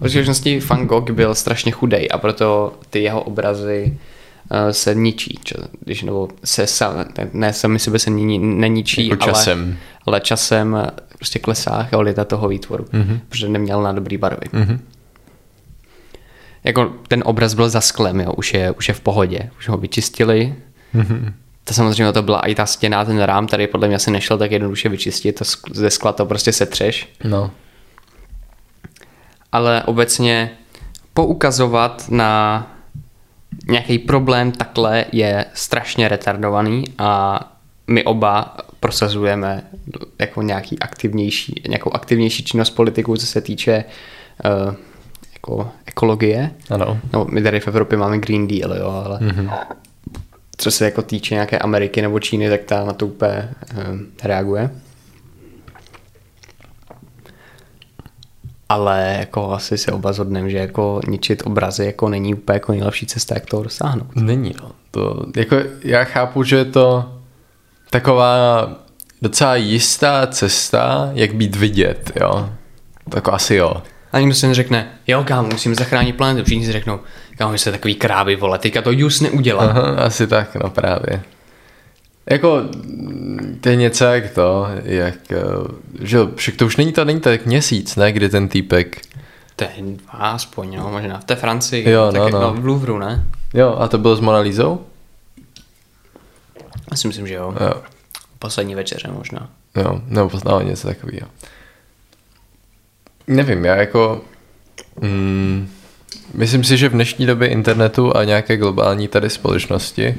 V 0.00 0.08
skutečnosti 0.08 0.60
Van 0.60 0.86
Gogh 0.86 1.10
byl 1.10 1.34
strašně 1.34 1.72
chudej 1.72 2.08
a 2.12 2.18
proto 2.18 2.72
ty 2.90 3.02
jeho 3.02 3.22
obrazy 3.22 3.98
uh, 4.50 4.70
se 4.70 4.94
ničí, 4.94 5.38
čo, 5.44 5.54
když, 5.80 6.02
nebo 6.02 6.28
se 6.44 6.66
sam, 6.66 7.04
ne 7.32 7.52
sami 7.52 7.78
sebe 7.78 7.98
se 7.98 8.10
ní, 8.10 8.38
neničí, 8.38 9.06
jako 9.08 9.24
časem. 9.24 9.58
Ale, 9.60 9.76
ale 10.06 10.20
časem 10.20 10.86
prostě 11.16 11.38
klesá 11.38 11.86
kvalita 11.90 12.24
toho 12.24 12.48
výtvoru, 12.48 12.84
mm-hmm. 12.84 13.20
protože 13.28 13.48
neměl 13.48 13.82
na 13.82 13.92
dobrý 13.92 14.16
barvy. 14.16 14.46
Mm-hmm 14.52 14.78
jako 16.64 16.92
ten 17.08 17.22
obraz 17.26 17.54
byl 17.54 17.68
za 17.68 17.80
sklem, 17.80 18.20
jo, 18.20 18.32
už 18.32 18.54
je, 18.54 18.70
už 18.70 18.88
je 18.88 18.94
v 18.94 19.00
pohodě, 19.00 19.50
už 19.58 19.68
ho 19.68 19.76
vyčistili. 19.76 20.54
Mm-hmm. 20.94 21.32
To 21.64 21.74
samozřejmě 21.74 22.12
to 22.12 22.22
byla 22.22 22.40
i 22.40 22.54
ta 22.54 22.66
stěna, 22.66 23.04
ten 23.04 23.20
rám, 23.20 23.46
tady 23.46 23.66
podle 23.66 23.88
mě 23.88 23.96
asi 23.96 24.10
nešel 24.10 24.38
tak 24.38 24.50
jednoduše 24.50 24.88
vyčistit, 24.88 25.38
to 25.38 25.44
ze 25.72 25.90
skla 25.90 26.12
to 26.12 26.26
prostě 26.26 26.52
setřeš. 26.52 27.08
No. 27.24 27.50
Ale 29.52 29.82
obecně 29.82 30.50
poukazovat 31.14 32.04
na 32.08 32.66
nějaký 33.68 33.98
problém 33.98 34.52
takhle 34.52 35.04
je 35.12 35.44
strašně 35.54 36.08
retardovaný 36.08 36.84
a 36.98 37.40
my 37.86 38.04
oba 38.04 38.56
prosazujeme 38.80 39.62
jako 40.18 40.42
nějaký 40.42 40.78
aktivnější, 40.78 41.62
nějakou 41.68 41.92
aktivnější 41.92 42.44
činnost 42.44 42.70
politiků, 42.70 43.16
co 43.16 43.26
se 43.26 43.40
týče 43.40 43.84
uh, 44.68 44.74
jako 45.50 45.70
ekologie. 45.86 46.50
Ano. 46.70 46.98
No, 47.12 47.26
my 47.30 47.42
tady 47.42 47.60
v 47.60 47.68
Evropě 47.68 47.98
máme 47.98 48.18
Green 48.18 48.48
Deal, 48.48 48.76
jo, 48.76 49.02
ale 49.04 49.18
mm-hmm. 49.18 49.52
co 50.56 50.70
se 50.70 50.84
jako 50.84 51.02
týče 51.02 51.34
nějaké 51.34 51.58
Ameriky 51.58 52.02
nebo 52.02 52.20
Číny, 52.20 52.50
tak 52.50 52.60
ta 52.60 52.84
na 52.84 52.92
to 52.92 53.06
úplně 53.06 53.48
um, 53.90 54.06
reaguje. 54.24 54.70
Ale 58.68 59.16
jako 59.18 59.52
asi 59.52 59.78
se 59.78 59.92
oba 59.92 60.12
zhodneme, 60.12 60.50
že 60.50 60.58
jako 60.58 61.00
ničit 61.08 61.42
obrazy 61.46 61.84
jako 61.84 62.08
není 62.08 62.34
úplně 62.34 62.56
jako 62.56 62.72
nejlepší 62.72 63.06
cesta, 63.06 63.34
jak 63.34 63.46
toho 63.46 63.62
dosáhnout. 63.62 64.16
Není, 64.16 64.54
no. 64.62 64.70
To, 64.90 65.26
jako 65.36 65.56
já 65.84 66.04
chápu, 66.04 66.42
že 66.42 66.56
je 66.56 66.64
to 66.64 67.12
taková 67.90 68.68
docela 69.22 69.56
jistá 69.56 70.26
cesta, 70.26 71.10
jak 71.12 71.34
být 71.34 71.56
vidět, 71.56 72.12
jo. 72.20 72.50
Tak 73.08 73.28
asi 73.28 73.54
jo. 73.54 73.82
A 74.12 74.18
někdo 74.20 74.34
si 74.34 74.46
neřekne, 74.46 74.88
jo 75.06 75.24
kámo, 75.24 75.48
musíme 75.48 75.74
zachránit 75.74 76.16
planetu. 76.16 76.44
Všichni 76.44 76.66
si 76.66 76.72
řeknou, 76.72 77.00
kámo, 77.38 77.54
jste 77.54 77.70
takový 77.72 77.94
krávy, 77.94 78.36
vole, 78.36 78.58
teďka 78.58 78.82
to 78.82 78.90
just 78.92 79.22
neudělá. 79.22 79.64
Aha, 79.64 79.82
asi 79.90 80.26
tak, 80.26 80.54
no 80.54 80.70
právě. 80.70 81.22
Jako, 82.30 82.62
to 83.60 83.68
je 83.68 83.76
něco 83.76 84.04
jak 84.04 84.30
to, 84.30 84.66
jak, 84.82 85.14
že 86.00 86.18
však 86.34 86.56
to 86.56 86.66
už 86.66 86.76
není 86.76 86.92
to, 86.92 87.04
není 87.04 87.20
to 87.20 87.28
jak 87.28 87.46
měsíc, 87.46 87.96
ne, 87.96 88.12
kdy 88.12 88.28
ten 88.28 88.48
týpek. 88.48 89.00
To 89.56 89.64
je 89.64 89.70
aspoň, 90.10 90.76
no, 90.76 90.88
možná 90.90 91.18
v 91.18 91.24
té 91.24 91.36
Francii, 91.36 91.90
Jo, 91.90 92.06
tak 92.12 92.18
no, 92.18 92.24
jak 92.24 92.32
no. 92.32 92.52
v 92.54 92.66
Louvru, 92.66 92.98
ne? 92.98 93.24
Jo, 93.54 93.76
a 93.80 93.88
to 93.88 93.98
bylo 93.98 94.16
s 94.16 94.20
Monalízou? 94.20 94.80
Já 96.90 96.96
si 96.96 97.08
myslím, 97.08 97.26
že 97.26 97.34
jo. 97.34 97.54
Jo, 97.60 97.82
Poslední 98.38 98.74
večeře 98.74 99.08
možná. 99.12 99.48
jo, 99.76 100.00
nebo 100.06 100.28
poznal 100.28 100.62
něco 100.62 100.88
takového. 100.88 101.28
Nevím, 103.26 103.64
já 103.64 103.76
jako, 103.76 104.20
mm, 105.00 105.68
myslím 106.34 106.64
si, 106.64 106.76
že 106.76 106.88
v 106.88 106.92
dnešní 106.92 107.26
době 107.26 107.48
internetu 107.48 108.16
a 108.16 108.24
nějaké 108.24 108.56
globální 108.56 109.08
tady 109.08 109.30
společnosti 109.30 110.14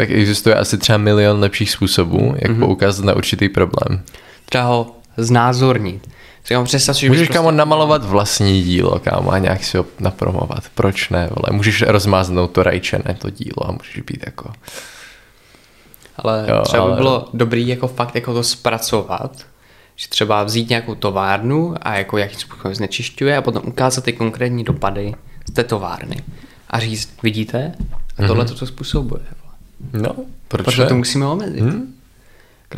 tak 0.00 0.10
existuje 0.10 0.54
asi 0.54 0.78
třeba 0.78 0.98
milion 0.98 1.40
lepších 1.40 1.70
způsobů, 1.70 2.34
jak 2.38 2.52
mm-hmm. 2.52 2.58
poukázat 2.58 3.04
na 3.04 3.14
určitý 3.14 3.48
problém. 3.48 4.02
Třeba 4.44 4.64
ho 4.64 4.96
znázornit. 5.16 6.08
Třeba 6.42 6.64
představ 6.64 6.96
si, 6.96 7.00
že 7.00 7.08
Můžeš 7.08 7.28
kámo 7.28 7.50
namalovat 7.50 8.04
vlastní 8.04 8.62
dílo, 8.62 8.98
kámo, 8.98 9.32
a 9.32 9.38
nějak 9.38 9.64
si 9.64 9.76
ho 9.76 9.86
napromovat. 10.00 10.64
Proč 10.74 11.08
ne, 11.08 11.28
vole? 11.30 11.56
Můžeš 11.56 11.82
rozmáznout 11.82 12.50
to 12.50 12.62
rajčené, 12.62 13.16
to 13.18 13.30
dílo 13.30 13.68
a 13.68 13.72
můžeš 13.72 14.00
být 14.06 14.22
jako... 14.26 14.52
Ale 16.16 16.46
jo, 16.48 16.62
třeba 16.62 16.82
ale- 16.82 16.92
by 16.92 16.96
bylo 16.96 17.28
dobrý 17.34 17.68
jako 17.68 17.88
fakt 17.88 18.14
jako 18.14 18.34
to 18.34 18.42
zpracovat, 18.42 19.32
že 20.00 20.08
třeba 20.08 20.44
vzít 20.44 20.68
nějakou 20.68 20.94
továrnu 20.94 21.74
a 21.82 21.94
jako 21.94 22.18
jakým 22.18 22.38
způsobem 22.38 22.74
znečišťuje 22.74 23.36
a 23.36 23.42
potom 23.42 23.62
ukázat 23.66 24.04
ty 24.04 24.12
konkrétní 24.12 24.64
dopady 24.64 25.14
z 25.48 25.52
té 25.52 25.64
továrny. 25.64 26.16
A 26.70 26.80
říct, 26.80 27.14
vidíte, 27.22 27.72
a 28.18 28.26
tohle 28.26 28.44
to, 28.44 28.54
co 28.54 28.66
způsobuje. 28.66 29.22
No, 29.92 30.10
proč 30.48 30.64
Proto 30.64 30.82
ne? 30.82 30.88
to 30.88 30.94
musíme 30.94 31.26
omezit. 31.26 31.60
Hmm? 31.60 31.94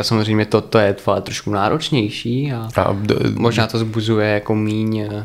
Samozřejmě 0.02 0.47
to, 0.47 0.61
to 0.61 0.79
je 0.79 0.95
tvoje 0.95 1.21
trošku 1.21 1.50
náročnější 1.50 2.52
a, 2.52 2.69
A, 2.83 2.93
d- 2.93 3.14
možná 3.35 3.67
to 3.67 3.79
zbuzuje 3.79 4.29
jako 4.29 4.55
míň 4.55 4.99
eh, 4.99 5.25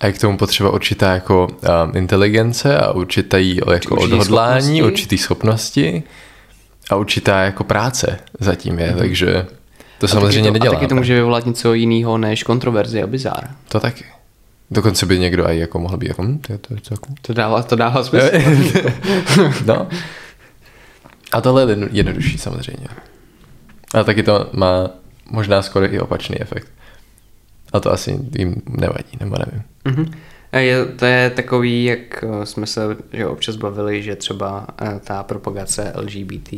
a 0.00 0.06
je 0.06 0.12
k 0.12 0.18
tomu 0.20 0.38
potřeba 0.38 0.70
určitá 0.70 1.12
jako 1.14 1.46
um, 1.84 1.96
inteligence 1.96 2.78
a 2.78 2.92
určitý 2.92 3.56
jako 3.56 3.94
Určitý 3.94 3.94
odhodlání, 4.12 4.60
schopnosti. 4.60 4.82
určitý 4.82 5.18
schopnosti 5.18 6.02
a 6.90 6.96
určitá 6.96 7.40
jako 7.40 7.64
práce 7.64 8.18
zatím 8.40 8.78
je, 8.78 8.94
takže 8.98 9.46
to 9.98 10.04
a 10.04 10.08
samozřejmě 10.08 10.48
to, 10.50 10.52
nedělá. 10.52 10.72
A 10.72 10.78
taky 10.78 10.86
to 10.86 10.94
může 10.94 11.14
vyvolat 11.14 11.46
něco 11.46 11.74
jiného 11.74 12.18
než 12.18 12.42
kontroverzi 12.42 13.02
a 13.02 13.06
bizár. 13.06 13.48
To 13.68 13.80
taky. 13.80 14.04
Dokonce 14.70 15.06
by 15.06 15.18
někdo 15.18 15.48
i 15.48 15.58
jako 15.58 15.78
mohl 15.78 15.96
být 15.96 16.08
jako, 16.08 16.22
hm, 16.22 16.38
to 16.38 16.52
je 16.52 16.58
to, 16.58 16.68
to 16.74 16.94
jako... 16.94 17.06
To 17.22 17.32
dává, 17.32 17.62
to 17.62 17.76
dává 17.76 18.04
smysl. 18.04 18.30
no. 19.66 19.88
A 21.32 21.40
tohle 21.40 21.62
je 21.62 21.68
jedno- 21.68 21.88
jednodušší 21.90 22.38
samozřejmě. 22.38 22.86
A 23.94 24.04
taky 24.04 24.22
to 24.22 24.50
má 24.52 24.90
možná 25.30 25.62
skoro 25.62 25.94
i 25.94 26.00
opačný 26.00 26.40
efekt. 26.40 26.68
A 27.72 27.80
to 27.80 27.92
asi 27.92 28.18
jim 28.38 28.62
nevadí, 28.68 29.18
nebo 29.20 29.36
nevím. 29.38 29.62
Mhm. 29.84 30.12
A 30.52 30.58
Je, 30.58 30.84
to 30.84 31.04
je 31.04 31.30
takový, 31.30 31.84
jak 31.84 32.24
eh, 32.24 32.46
jsme 32.46 32.66
se 32.66 32.96
že 33.12 33.26
občas 33.26 33.56
bavili, 33.56 34.02
že 34.02 34.16
třeba 34.16 34.66
eh, 34.82 35.00
ta 35.04 35.22
propagace 35.22 35.92
LGBT 35.96 36.52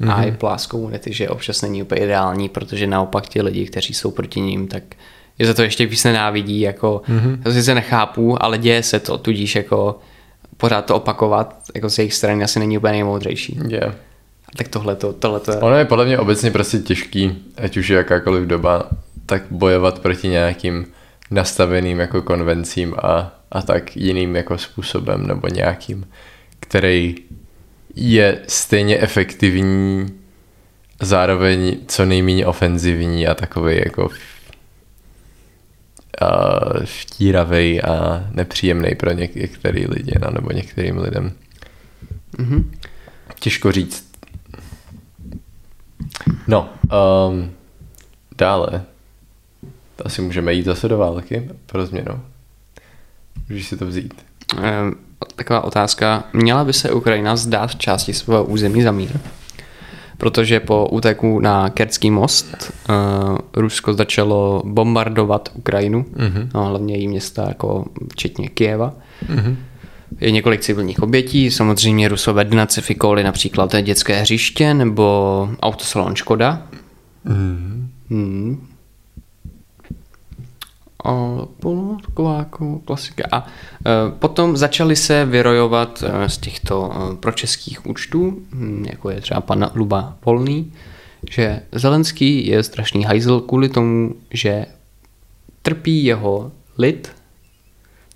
mm-hmm. 0.00 0.12
a 0.12 0.22
i 0.22 0.32
plus 0.32 0.66
komunity, 0.66 1.12
že 1.12 1.28
občas 1.28 1.62
není 1.62 1.82
úplně 1.82 2.00
ideální, 2.00 2.48
protože 2.48 2.86
naopak 2.86 3.28
ti 3.28 3.42
lidi, 3.42 3.66
kteří 3.66 3.94
jsou 3.94 4.10
proti 4.10 4.40
ním, 4.40 4.68
tak 4.68 4.82
je 5.38 5.46
za 5.46 5.54
to 5.54 5.62
ještě 5.62 5.86
víc 5.86 6.04
nenávidí, 6.04 6.60
jako 6.60 7.02
mm-hmm. 7.08 7.42
to 7.42 7.52
sice 7.52 7.74
nechápu, 7.74 8.42
ale 8.42 8.58
děje 8.58 8.82
se 8.82 9.00
to, 9.00 9.18
tudíž 9.18 9.56
jako 9.56 9.98
pořád 10.56 10.84
to 10.84 10.96
opakovat, 10.96 11.62
jako 11.74 11.90
z 11.90 11.98
jejich 11.98 12.14
strany 12.14 12.44
asi 12.44 12.58
není 12.58 12.78
úplně 12.78 12.92
nejmoudřejší. 12.92 13.58
Yeah. 13.68 13.94
Tak 14.56 14.68
tohle 14.68 14.96
to, 14.96 15.12
tohle 15.12 15.40
to 15.40 15.52
je... 15.52 15.56
Ono 15.56 15.76
je 15.76 15.84
podle 15.84 16.04
mě 16.04 16.18
obecně 16.18 16.50
prostě 16.50 16.78
těžký, 16.78 17.38
ať 17.56 17.76
už 17.76 17.88
je 17.88 17.96
jakákoliv 17.96 18.48
doba, 18.48 18.90
tak 19.26 19.42
bojovat 19.50 19.98
proti 19.98 20.28
nějakým 20.28 20.86
nastaveným 21.30 22.00
jako 22.00 22.22
konvencím 22.22 22.94
a, 23.02 23.32
a 23.52 23.62
tak 23.62 23.96
jiným 23.96 24.36
jako 24.36 24.58
způsobem 24.58 25.26
nebo 25.26 25.48
nějakým, 25.48 26.06
který 26.60 27.14
je 27.94 28.42
stejně 28.48 28.98
efektivní, 28.98 30.06
zároveň 31.00 31.76
co 31.88 32.04
nejméně 32.04 32.46
ofenzivní 32.46 33.26
a 33.26 33.34
takový 33.34 33.76
jako 33.76 34.08
a 36.20 36.60
vtíravej 36.84 37.80
a 37.80 38.24
nepříjemný 38.30 38.94
pro 38.94 39.10
něk- 39.10 39.36
některý 39.40 39.86
lidi, 39.86 40.12
no, 40.22 40.30
nebo 40.30 40.52
některým 40.52 40.98
lidem. 40.98 41.32
Mhm. 42.38 42.72
Těžko 43.40 43.72
říct. 43.72 44.12
No, 46.46 46.70
um, 47.28 47.52
dále. 48.38 48.84
Asi 50.04 50.22
můžeme 50.22 50.52
jít 50.52 50.64
zase 50.64 50.88
do 50.88 50.98
války 50.98 51.50
pro 51.66 51.86
změnu. 51.86 52.22
Můžeš 53.48 53.66
si 53.68 53.76
to 53.76 53.86
vzít. 53.86 54.14
Taková 55.36 55.64
otázka. 55.64 56.24
Měla 56.32 56.64
by 56.64 56.72
se 56.72 56.92
Ukrajina 56.92 57.36
zdát 57.36 57.74
části 57.74 58.12
svého 58.12 58.44
území 58.44 58.82
za 58.82 58.92
mír? 58.92 59.20
Protože 60.16 60.60
po 60.60 60.88
úteku 60.90 61.40
na 61.40 61.70
Kertský 61.70 62.10
most 62.10 62.72
uh, 62.88 63.38
Rusko 63.56 63.94
začalo 63.94 64.62
bombardovat 64.66 65.48
Ukrajinu, 65.54 66.02
mm-hmm. 66.02 66.48
no, 66.54 66.64
hlavně 66.64 66.96
její 66.96 67.08
města, 67.08 67.44
jako 67.48 67.84
včetně 68.12 68.48
Kijeva. 68.48 68.94
Mm-hmm. 69.26 69.56
Je 70.20 70.30
několik 70.30 70.60
civilních 70.60 71.02
obětí, 71.02 71.50
samozřejmě 71.50 72.08
Rusové 72.08 72.44
denacifikovali 72.44 73.24
například 73.24 73.76
dětské 73.82 74.20
hřiště 74.20 74.74
nebo 74.74 75.48
autosalon 75.62 76.16
Škoda. 76.16 76.62
Mm-hmm. 77.26 77.86
Mm. 78.10 78.66
A 81.04 81.38
jako 82.18 82.78
klasika. 82.78 83.24
A 83.32 83.46
e, 83.46 84.10
potom 84.18 84.56
začali 84.56 84.96
se 84.96 85.24
vyrojovat 85.24 86.04
e, 86.06 86.28
z 86.28 86.38
těchto 86.38 86.92
e, 86.92 87.16
pročeských 87.16 87.86
účtů, 87.86 88.42
hm, 88.52 88.84
jako 88.90 89.10
je 89.10 89.20
třeba 89.20 89.40
pan 89.40 89.70
Luba 89.74 90.16
Polný, 90.20 90.72
že 91.30 91.62
Zelenský 91.72 92.46
je 92.46 92.62
strašný 92.62 93.04
hajzl 93.04 93.40
kvůli 93.40 93.68
tomu, 93.68 94.14
že 94.30 94.66
trpí 95.62 96.04
jeho 96.04 96.52
lid, 96.78 97.12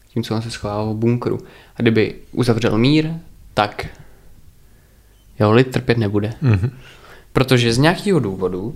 tím, 0.08 0.22
co 0.22 0.34
on 0.34 0.42
se 0.42 0.50
schovával 0.50 0.94
v 0.94 0.96
bunkru. 0.96 1.38
A 1.76 1.82
kdyby 1.82 2.14
uzavřel 2.32 2.78
mír, 2.78 3.10
tak 3.54 3.86
jeho 5.38 5.52
lid 5.52 5.70
trpět 5.70 5.98
nebude. 5.98 6.34
Mm-hmm. 6.42 6.70
Protože 7.32 7.72
z 7.72 7.78
nějakého 7.78 8.18
důvodu 8.18 8.74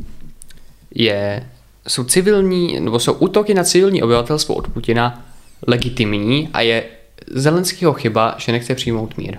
je, 0.94 1.48
jsou 1.88 2.04
civilní, 2.04 2.80
nebo 2.80 3.00
jsou 3.00 3.12
útoky 3.12 3.54
na 3.54 3.64
civilní 3.64 4.02
obyvatelstvo 4.02 4.54
od 4.54 4.68
Putina 4.68 5.26
legitimní 5.66 6.48
a 6.52 6.60
je 6.60 6.84
Zelenského 7.26 7.92
chyba, 7.92 8.34
že 8.38 8.52
nechce 8.52 8.74
přijmout 8.74 9.16
mír. 9.16 9.38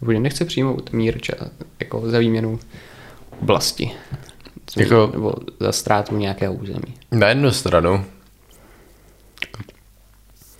Nebo 0.00 0.12
že 0.12 0.20
nechce 0.20 0.44
přijmout 0.44 0.92
mír 0.92 1.20
ča, 1.20 1.32
jako 1.80 2.10
za 2.10 2.18
výměnu 2.18 2.60
oblasti. 3.40 3.90
Jako- 4.76 5.10
Nebo 5.12 5.34
za 5.60 5.72
ztrátu 5.72 6.16
nějakého 6.16 6.54
území. 6.54 6.94
Na 7.12 7.28
jednu 7.28 7.50
stranu 7.52 8.04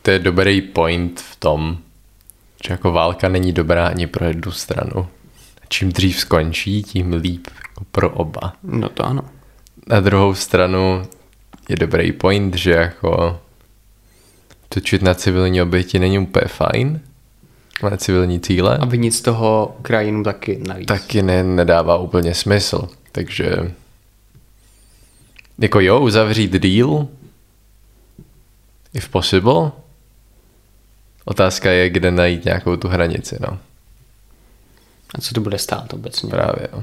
to 0.03 0.11
je 0.11 0.19
dobrý 0.19 0.63
point 0.63 1.21
v 1.21 1.37
tom, 1.37 1.79
že 2.67 2.73
jako 2.73 2.93
válka 2.93 3.29
není 3.29 3.53
dobrá 3.53 3.87
ani 3.87 4.07
pro 4.07 4.25
jednu 4.27 4.53
stranu. 4.53 5.07
Čím 5.69 5.93
dřív 5.93 6.21
skončí, 6.21 6.83
tím 6.83 7.13
líp 7.13 7.47
jako 7.75 7.85
pro 7.93 8.11
oba. 8.11 8.53
No 8.63 8.89
to 8.89 9.05
ano. 9.07 9.23
Na 9.87 10.01
druhou 10.01 10.35
stranu 10.35 11.07
je 11.69 11.77
dobrý 11.77 12.13
point, 12.13 12.55
že 12.55 12.71
jako 12.73 13.41
točit 14.69 15.03
na 15.03 15.15
civilní 15.15 15.63
oběti 15.63 15.99
není 15.99 16.19
úplně 16.19 16.47
fajn, 16.47 17.01
na 17.91 17.97
civilní 17.97 18.41
cíle, 18.41 18.79
A 18.79 19.11
z 19.11 19.21
toho 19.21 19.77
krajinu 19.83 20.25
taky 20.25 20.61
navíc. 20.69 20.87
taky 20.87 21.23
ne, 21.23 21.45
nedává 21.45 21.97
úplně 21.97 22.35
smysl. 22.35 22.89
Takže 23.13 23.73
jako 25.59 25.81
jo, 25.81 26.01
uzavřít 26.01 26.53
deal 26.53 27.09
if 28.95 29.09
possible. 29.09 29.71
Otázka 31.25 31.71
je, 31.71 31.91
kde 31.91 32.11
najít 32.11 32.45
nějakou 32.45 32.77
tu 32.77 32.89
hranici, 32.89 33.37
no. 33.41 33.59
A 35.15 35.21
co 35.21 35.35
to 35.35 35.41
bude 35.41 35.59
stát 35.59 35.95
obecně? 35.95 36.31
Právě, 36.31 36.69
jo. 36.73 36.83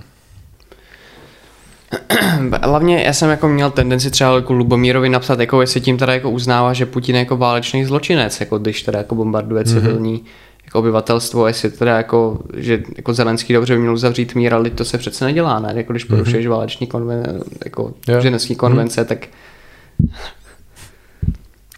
Hlavně 2.63 3.03
já 3.03 3.13
jsem 3.13 3.29
jako 3.29 3.47
měl 3.47 3.71
tendenci 3.71 4.11
třeba 4.11 4.35
jako 4.35 4.53
Lubomírovi 4.53 5.09
napsat, 5.09 5.39
jako 5.39 5.61
jestli 5.61 5.81
tím 5.81 5.97
teda 5.97 6.13
jako 6.13 6.29
uznává, 6.29 6.73
že 6.73 6.85
Putin 6.85 7.15
je 7.15 7.19
jako 7.19 7.37
válečný 7.37 7.85
zločinec, 7.85 8.39
jako 8.39 8.57
když 8.57 8.83
teda 8.83 8.97
jako 8.97 9.15
bombarduje 9.15 9.63
Mhm. 9.63 9.73
civilní 9.73 10.17
mm-hmm. 10.17 10.25
jako 10.65 10.79
obyvatelstvo, 10.79 11.47
jestli 11.47 11.71
teda 11.71 11.97
jako, 11.97 12.39
že 12.57 12.83
jako 12.97 13.13
Zelenský 13.13 13.53
dobře 13.53 13.73
by 13.73 13.79
měl 13.79 13.93
uzavřít 13.93 14.35
mír, 14.35 14.53
ale 14.53 14.69
to 14.69 14.85
se 14.85 14.97
přece 14.97 15.25
nedělá, 15.25 15.59
ne? 15.59 15.73
Jako 15.75 15.93
když 15.93 16.03
porušuješ 16.03 16.45
mm-hmm. 16.45 16.49
váleční 16.49 16.87
konven, 16.87 17.43
jako 17.65 17.93
ženevský 18.19 18.55
konvence, 18.55 19.01
mm-hmm. 19.01 19.05
tak 19.05 19.27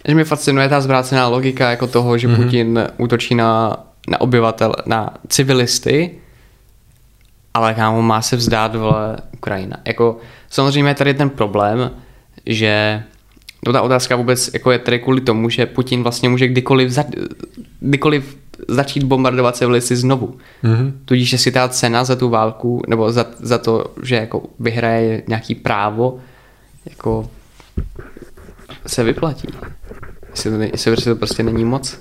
že 0.07 0.15
mě 0.15 0.23
fascinuje 0.23 0.69
ta 0.69 0.81
zvrácená 0.81 1.27
logika 1.27 1.69
jako 1.69 1.87
toho, 1.87 2.17
že 2.17 2.27
mm-hmm. 2.27 2.43
Putin 2.43 2.87
útočí 2.97 3.35
na, 3.35 3.77
na 4.07 4.21
obyvatel, 4.21 4.73
na 4.85 5.13
civilisty, 5.27 6.11
ale 7.53 7.73
kámo, 7.73 8.01
má 8.01 8.21
se 8.21 8.35
vzdát, 8.35 8.75
vole, 8.75 9.17
Ukrajina. 9.33 9.77
Jako, 9.85 10.17
samozřejmě 10.49 10.89
je 10.89 10.95
tady 10.95 11.13
ten 11.13 11.29
problém, 11.29 11.91
že 12.45 13.03
no 13.65 13.73
ta 13.73 13.81
otázka 13.81 14.15
vůbec 14.15 14.49
jako 14.53 14.71
je 14.71 14.79
tady 14.79 14.99
kvůli 14.99 15.21
tomu, 15.21 15.49
že 15.49 15.65
Putin 15.65 16.03
vlastně 16.03 16.29
může 16.29 16.47
kdykoliv, 16.47 16.89
za, 16.89 17.05
kdykoliv 17.79 18.37
začít 18.67 19.03
bombardovat 19.03 19.55
civilisty 19.55 19.95
znovu. 19.95 20.37
Mm-hmm. 20.63 20.91
Tudíž 21.05 21.31
jestli 21.31 21.51
ta 21.51 21.69
cena 21.69 22.03
za 22.03 22.15
tu 22.15 22.29
válku, 22.29 22.81
nebo 22.87 23.11
za, 23.11 23.25
za 23.39 23.57
to, 23.57 23.85
že 24.03 24.15
jako 24.15 24.43
vyhraje 24.59 25.23
nějaký 25.27 25.55
právo, 25.55 26.19
jako 26.89 27.29
se 28.87 29.03
vyplatí. 29.03 29.47
Jestli 30.29 30.51
to, 30.51 30.61
jestli 30.61 30.91
prostě 30.91 31.09
to 31.09 31.15
prostě 31.15 31.43
není 31.43 31.65
moc. 31.65 31.99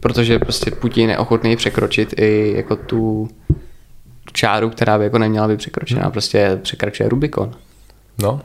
Protože 0.00 0.38
prostě 0.38 0.70
Putin 0.70 1.10
je 1.10 1.18
ochotný 1.18 1.56
překročit 1.56 2.14
i 2.16 2.52
jako 2.56 2.76
tu 2.76 3.28
čáru, 4.32 4.70
která 4.70 4.98
by 4.98 5.04
jako 5.04 5.18
neměla 5.18 5.48
být 5.48 5.56
překročena. 5.56 6.10
Prostě 6.10 6.58
překračuje 6.62 7.08
Rubikon. 7.08 7.54
No. 8.18 8.40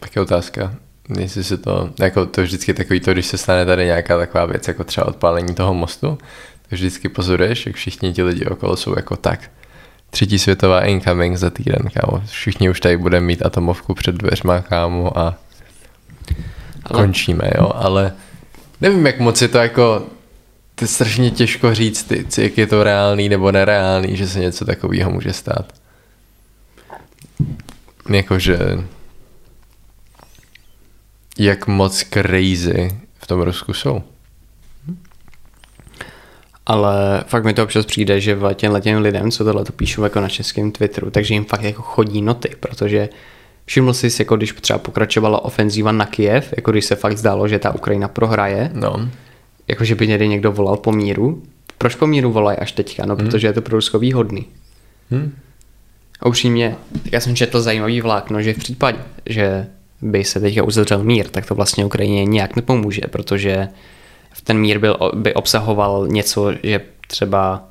Tak 0.00 0.16
je 0.16 0.22
otázka, 0.22 0.74
jestli 1.18 1.44
se 1.44 1.56
to, 1.58 1.90
jako 2.00 2.26
to 2.26 2.42
vždycky 2.42 2.74
takový 2.74 3.00
to, 3.00 3.12
když 3.12 3.26
se 3.26 3.38
stane 3.38 3.66
tady 3.66 3.84
nějaká 3.84 4.18
taková 4.18 4.46
věc, 4.46 4.68
jako 4.68 4.84
třeba 4.84 5.06
odpálení 5.06 5.54
toho 5.54 5.74
mostu, 5.74 6.18
tak 6.62 6.72
vždycky 6.72 7.08
pozoruješ, 7.08 7.66
jak 7.66 7.76
všichni 7.76 8.12
ti 8.12 8.22
lidi 8.22 8.46
okolo 8.46 8.76
jsou 8.76 8.94
jako 8.96 9.16
tak. 9.16 9.50
Třetí 10.10 10.38
světová 10.38 10.80
incoming 10.80 11.36
za 11.36 11.50
týden, 11.50 11.88
kámo. 11.94 12.22
Všichni 12.26 12.70
už 12.70 12.80
tady 12.80 12.96
budeme 12.96 13.26
mít 13.26 13.46
atomovku 13.46 13.94
před 13.94 14.14
dveřma, 14.14 14.60
kámo, 14.60 15.18
a 15.18 15.34
ale... 16.84 17.02
končíme, 17.02 17.50
jo, 17.58 17.70
ale 17.74 18.12
nevím, 18.80 19.06
jak 19.06 19.20
moc 19.20 19.42
je 19.42 19.48
to 19.48 19.58
jako, 19.58 20.06
to 20.78 20.84
je 20.84 20.88
strašně 20.88 21.30
těžko 21.30 21.74
říct, 21.74 22.02
ty, 22.02 22.26
jak 22.38 22.58
je 22.58 22.66
to 22.66 22.82
reálný 22.84 23.28
nebo 23.28 23.52
nereálný, 23.52 24.16
že 24.16 24.28
se 24.28 24.38
něco 24.38 24.64
takového 24.64 25.10
může 25.10 25.32
stát. 25.32 25.72
Jakože 28.10 28.58
jak 31.38 31.66
moc 31.66 32.04
crazy 32.04 33.00
v 33.18 33.26
tom 33.26 33.40
Rusku 33.40 33.74
jsou. 33.74 34.02
Ale 36.66 37.24
fakt 37.26 37.44
mi 37.44 37.54
to 37.54 37.64
občas 37.64 37.86
přijde, 37.86 38.20
že 38.20 38.34
v 38.34 38.54
těm 38.54 38.80
těm 38.80 38.98
lidem, 38.98 39.30
co 39.30 39.44
tohle 39.44 39.64
to 39.64 39.72
píšou 39.72 40.02
jako 40.02 40.20
na 40.20 40.28
českém 40.28 40.72
Twitteru, 40.72 41.10
takže 41.10 41.34
jim 41.34 41.44
fakt 41.44 41.62
jako 41.62 41.82
chodí 41.82 42.22
noty, 42.22 42.56
protože 42.60 43.08
všiml 43.64 43.94
jsi, 43.94 44.08
jako 44.18 44.36
když 44.36 44.52
třeba 44.52 44.78
pokračovala 44.78 45.44
ofenzíva 45.44 45.92
na 45.92 46.06
Kiev, 46.06 46.52
jako 46.56 46.70
když 46.70 46.84
se 46.84 46.96
fakt 46.96 47.18
zdálo, 47.18 47.48
že 47.48 47.58
ta 47.58 47.74
Ukrajina 47.74 48.08
prohraje, 48.08 48.70
No, 48.74 49.08
jako 49.68 49.84
že 49.84 49.94
by 49.94 50.08
někdy 50.08 50.28
někdo 50.28 50.52
volal 50.52 50.76
po 50.76 50.92
míru. 50.92 51.42
Proč 51.78 51.94
po 51.94 52.06
míru 52.06 52.32
volají 52.32 52.58
až 52.58 52.72
teďka? 52.72 53.06
No, 53.06 53.16
protože 53.16 53.46
je 53.46 53.52
to 53.52 53.62
pro 53.62 53.76
Rusko 53.76 53.98
výhodný. 53.98 54.46
hm? 55.10 55.32
A 56.20 56.26
upřímně, 56.26 56.76
já 57.12 57.20
jsem 57.20 57.36
četl 57.36 57.62
zajímavý 57.62 58.00
vlákno, 58.00 58.42
že 58.42 58.54
v 58.54 58.58
případě, 58.58 58.98
že 59.26 59.66
by 60.02 60.24
se 60.24 60.40
teďka 60.40 60.62
uzavřel 60.62 61.04
mír, 61.04 61.28
tak 61.28 61.46
to 61.46 61.54
vlastně 61.54 61.84
Ukrajině 61.84 62.24
nějak 62.24 62.56
nepomůže, 62.56 63.00
protože 63.10 63.68
v 64.32 64.42
ten 64.42 64.58
mír 64.58 64.78
byl, 64.78 64.96
by 65.14 65.34
obsahoval 65.34 66.08
něco, 66.08 66.52
že 66.62 66.80
třeba 67.08 67.68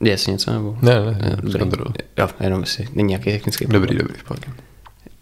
je 0.00 0.18
si 0.18 0.30
něco 0.30 0.52
nebo? 0.52 0.76
Ne, 0.82 1.00
ne, 1.00 1.18
ne, 1.22 1.58
Dobrý. 1.58 1.80
Jo, 2.18 2.28
jenom 2.40 2.64
si, 2.64 2.88
není 2.94 3.08
nějaký 3.08 3.30
technický 3.30 3.66
problém. 3.66 3.82
Dobrý, 3.82 3.98
dobrý, 3.98 4.22
v. 4.24 4.52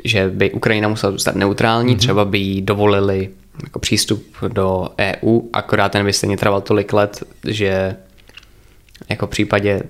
Že 0.05 0.31
by 0.31 0.51
Ukrajina 0.53 0.88
musela 0.88 1.12
zůstat 1.12 1.35
neutrální, 1.35 1.94
mm-hmm. 1.94 1.99
třeba 1.99 2.25
by 2.25 2.38
jí 2.38 2.62
dovolili 2.62 3.31
jako 3.62 3.78
přístup 3.78 4.36
do 4.48 4.88
EU, 4.98 5.40
akorát 5.52 5.92
ten 5.92 6.06
by 6.06 6.12
stejně 6.12 6.36
trval 6.36 6.60
tolik 6.60 6.92
let, 6.92 7.22
že 7.44 7.96
jako 9.08 9.26
v 9.26 9.30
případě 9.30 9.82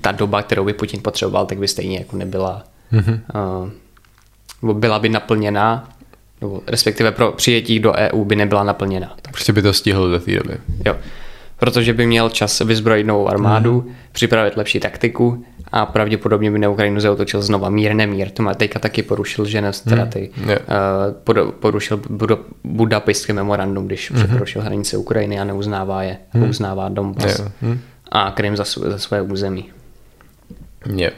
ta 0.00 0.12
doba, 0.12 0.42
kterou 0.42 0.64
by 0.64 0.72
Putin 0.72 1.00
potřeboval, 1.02 1.46
tak 1.46 1.58
by 1.58 1.68
stejně 1.68 1.98
jako 1.98 2.16
nebyla, 2.16 2.64
mm-hmm. 2.92 3.20
uh, 4.62 4.72
byla 4.78 4.98
by 4.98 5.08
naplněná, 5.08 5.88
nebo 6.40 6.62
respektive 6.66 7.12
pro 7.12 7.32
přijetí 7.32 7.78
do 7.78 7.92
EU 7.92 8.24
by 8.24 8.36
nebyla 8.36 8.64
naplněna. 8.64 9.16
Tak, 9.22 9.32
Prostě 9.32 9.52
by 9.52 9.62
to 9.62 9.72
stihl 9.72 10.10
do 10.10 10.20
té 10.20 10.34
doby. 10.34 10.56
jo. 10.86 10.96
Protože 11.60 11.92
by 11.94 12.06
měl 12.06 12.30
čas 12.30 12.60
vyzbrojit 12.60 13.04
novou 13.04 13.28
armádu, 13.28 13.80
mm-hmm. 13.80 13.92
připravit 14.12 14.56
lepší 14.56 14.80
taktiku 14.80 15.44
a 15.72 15.86
pravděpodobně 15.86 16.50
by 16.50 16.58
na 16.58 16.68
Ukrajinu 16.68 17.00
zautočil 17.00 17.42
znova 17.42 17.68
mír, 17.68 17.94
nemír. 17.94 18.30
To 18.30 18.42
má 18.42 18.54
teďka 18.54 18.78
taky 18.78 19.02
porušil 19.02 19.44
Ženev, 19.44 19.80
teda 19.80 20.06
ty, 20.06 20.30
jo. 20.46 20.46
uh, 20.46 20.56
podo, 21.24 21.52
porušil 21.52 22.00
Budo, 22.08 22.38
Budapešské 22.64 23.32
memorandum, 23.32 23.86
když 23.86 24.12
mm-hmm. 24.12 24.16
překročil 24.16 24.62
hranice 24.62 24.96
Ukrajiny 24.96 25.40
a 25.40 25.44
neuznává 25.44 26.02
je, 26.02 26.16
mm. 26.34 26.50
uznává 26.50 26.88
Donbass 26.88 27.38
Jo, 27.38 27.48
hm. 27.62 27.80
a 28.12 28.30
Krym 28.30 28.56
za, 28.56 28.64
za 28.64 28.98
své 28.98 29.22
území. 29.22 29.70
Jo. 30.96 31.10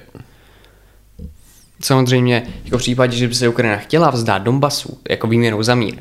Samozřejmě, 1.80 2.42
jako 2.64 2.78
v 2.78 2.80
případě, 2.80 3.16
že 3.16 3.28
by 3.28 3.34
se 3.34 3.48
Ukrajina 3.48 3.76
chtěla 3.76 4.10
vzdát 4.10 4.42
Donbasu 4.42 4.98
jako 5.10 5.26
výměnou 5.26 5.62
za 5.62 5.74
mír, 5.74 5.94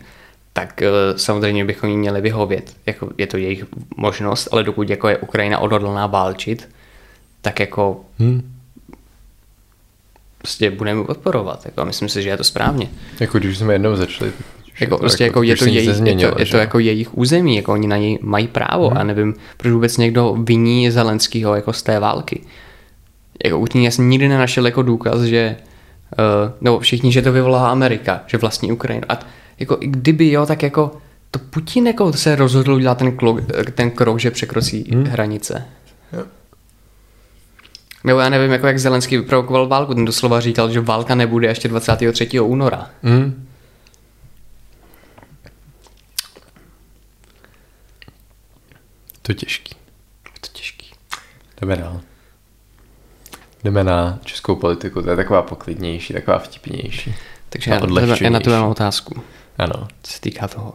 tak 0.54 0.82
uh, 0.82 1.18
samozřejmě 1.18 1.66
bychom 1.66 1.90
jí 1.90 1.98
měli 1.98 2.22
vyhovět. 2.22 2.74
Jako 2.86 3.10
je 3.18 3.28
to 3.28 3.38
jejich 3.38 3.66
možnost, 3.98 4.48
ale 4.52 4.64
dokud 4.64 4.90
jako 4.90 5.08
je 5.08 5.18
Ukrajina 5.18 5.60
odhodlaná 5.60 6.08
válčit, 6.08 6.70
tak 7.42 7.60
jako 7.60 8.02
Hm. 8.20 8.52
prostě 10.38 10.72
budeme 10.72 11.04
podporovat. 11.04 11.66
Jako, 11.66 11.86
myslím 11.86 12.10
si, 12.10 12.24
že 12.24 12.30
je 12.30 12.38
to 12.38 12.44
správně. 12.44 12.90
Jako 13.20 13.40
když 13.40 13.58
jsme 13.58 13.74
jednou 13.74 13.96
začali. 13.96 14.32
Jako, 14.80 14.98
prostě 14.98 15.24
jako 15.24 15.40
už 15.40 15.48
je, 15.48 15.56
to 15.56 15.66
jejich, 15.66 15.82
je, 15.84 15.88
nezměnilo, 15.88 16.32
to, 16.32 16.40
je 16.42 16.46
to 16.46 16.58
jako 16.58 16.80
jejich 16.80 17.18
území, 17.18 17.56
jako 17.56 17.74
oni 17.74 17.88
na 17.88 17.98
něj 17.98 18.20
mají 18.22 18.48
právo 18.48 18.90
Mhm. 18.90 18.98
a 18.98 19.04
nevím, 19.04 19.34
proč 19.58 19.72
vůbec 19.74 19.98
někdo 19.98 20.36
viní 20.44 20.92
Zelenskýho 20.92 21.56
jako 21.56 21.74
z 21.74 21.84
té 21.84 22.00
války. 22.00 22.42
Jako 23.46 23.60
u 23.60 23.68
ní 23.74 23.92
jsem 23.92 24.10
nikdy 24.10 24.28
nenašel 24.28 24.66
jako 24.66 24.82
důkaz, 24.82 25.22
že 25.22 25.56
uh, 26.20 26.52
nebo 26.62 26.80
všichni, 26.80 27.12
že 27.12 27.22
to 27.22 27.32
vyvolala 27.32 27.72
Amerika, 27.72 28.22
že 28.28 28.38
vlastní 28.38 28.72
Ukrajinu. 28.72 29.06
A 29.10 29.16
t- 29.16 29.26
jako 29.62 29.78
i 29.80 29.88
kdyby 29.88 30.32
jo, 30.32 30.46
tak 30.46 30.64
jako 30.64 30.98
to 31.32 31.40
Putin 31.40 31.88
jako 31.88 32.14
se 32.14 32.36
rozhodl 32.36 32.74
udělat 32.74 32.98
ten, 32.98 33.18
klok, 33.18 33.40
ten 33.76 33.92
krok, 33.92 34.20
že 34.20 34.32
překročí 34.32 34.92
hmm. 34.92 35.06
hranice. 35.06 35.68
Jo. 36.14 36.24
Nebo 38.04 38.20
já 38.20 38.30
nevím, 38.30 38.52
jako 38.52 38.68
jak 38.68 38.80
Zelenský 38.80 39.18
vyprovokoval 39.18 39.68
válku, 39.68 39.94
ten 39.94 40.06
doslova 40.06 40.42
říkal, 40.42 40.72
že 40.72 40.82
válka 40.82 41.16
nebude 41.16 41.48
ještě 41.48 41.68
23. 41.68 42.40
února. 42.40 42.90
Hm. 43.04 43.48
To 49.22 49.32
je 49.32 49.36
těžký. 49.36 49.76
Je 50.26 50.40
to 50.42 50.48
těžký. 50.54 50.92
Jdeme 51.62 51.76
dál. 51.76 52.02
Jdeme 53.64 53.84
na 53.84 54.20
českou 54.26 54.56
politiku, 54.56 55.02
to 55.02 55.10
je 55.10 55.16
taková 55.16 55.42
poklidnější, 55.42 56.14
taková 56.14 56.40
vtipnější. 56.40 57.16
Takže 57.54 57.72
A 57.72 57.74
já, 58.02 58.16
já 58.22 58.30
na 58.30 58.40
to 58.40 58.50
mám 58.50 58.70
otázku, 58.70 59.22
Ano. 59.58 59.88
co 60.04 60.12
se 60.14 60.22
týká 60.22 60.48
toho. 60.48 60.74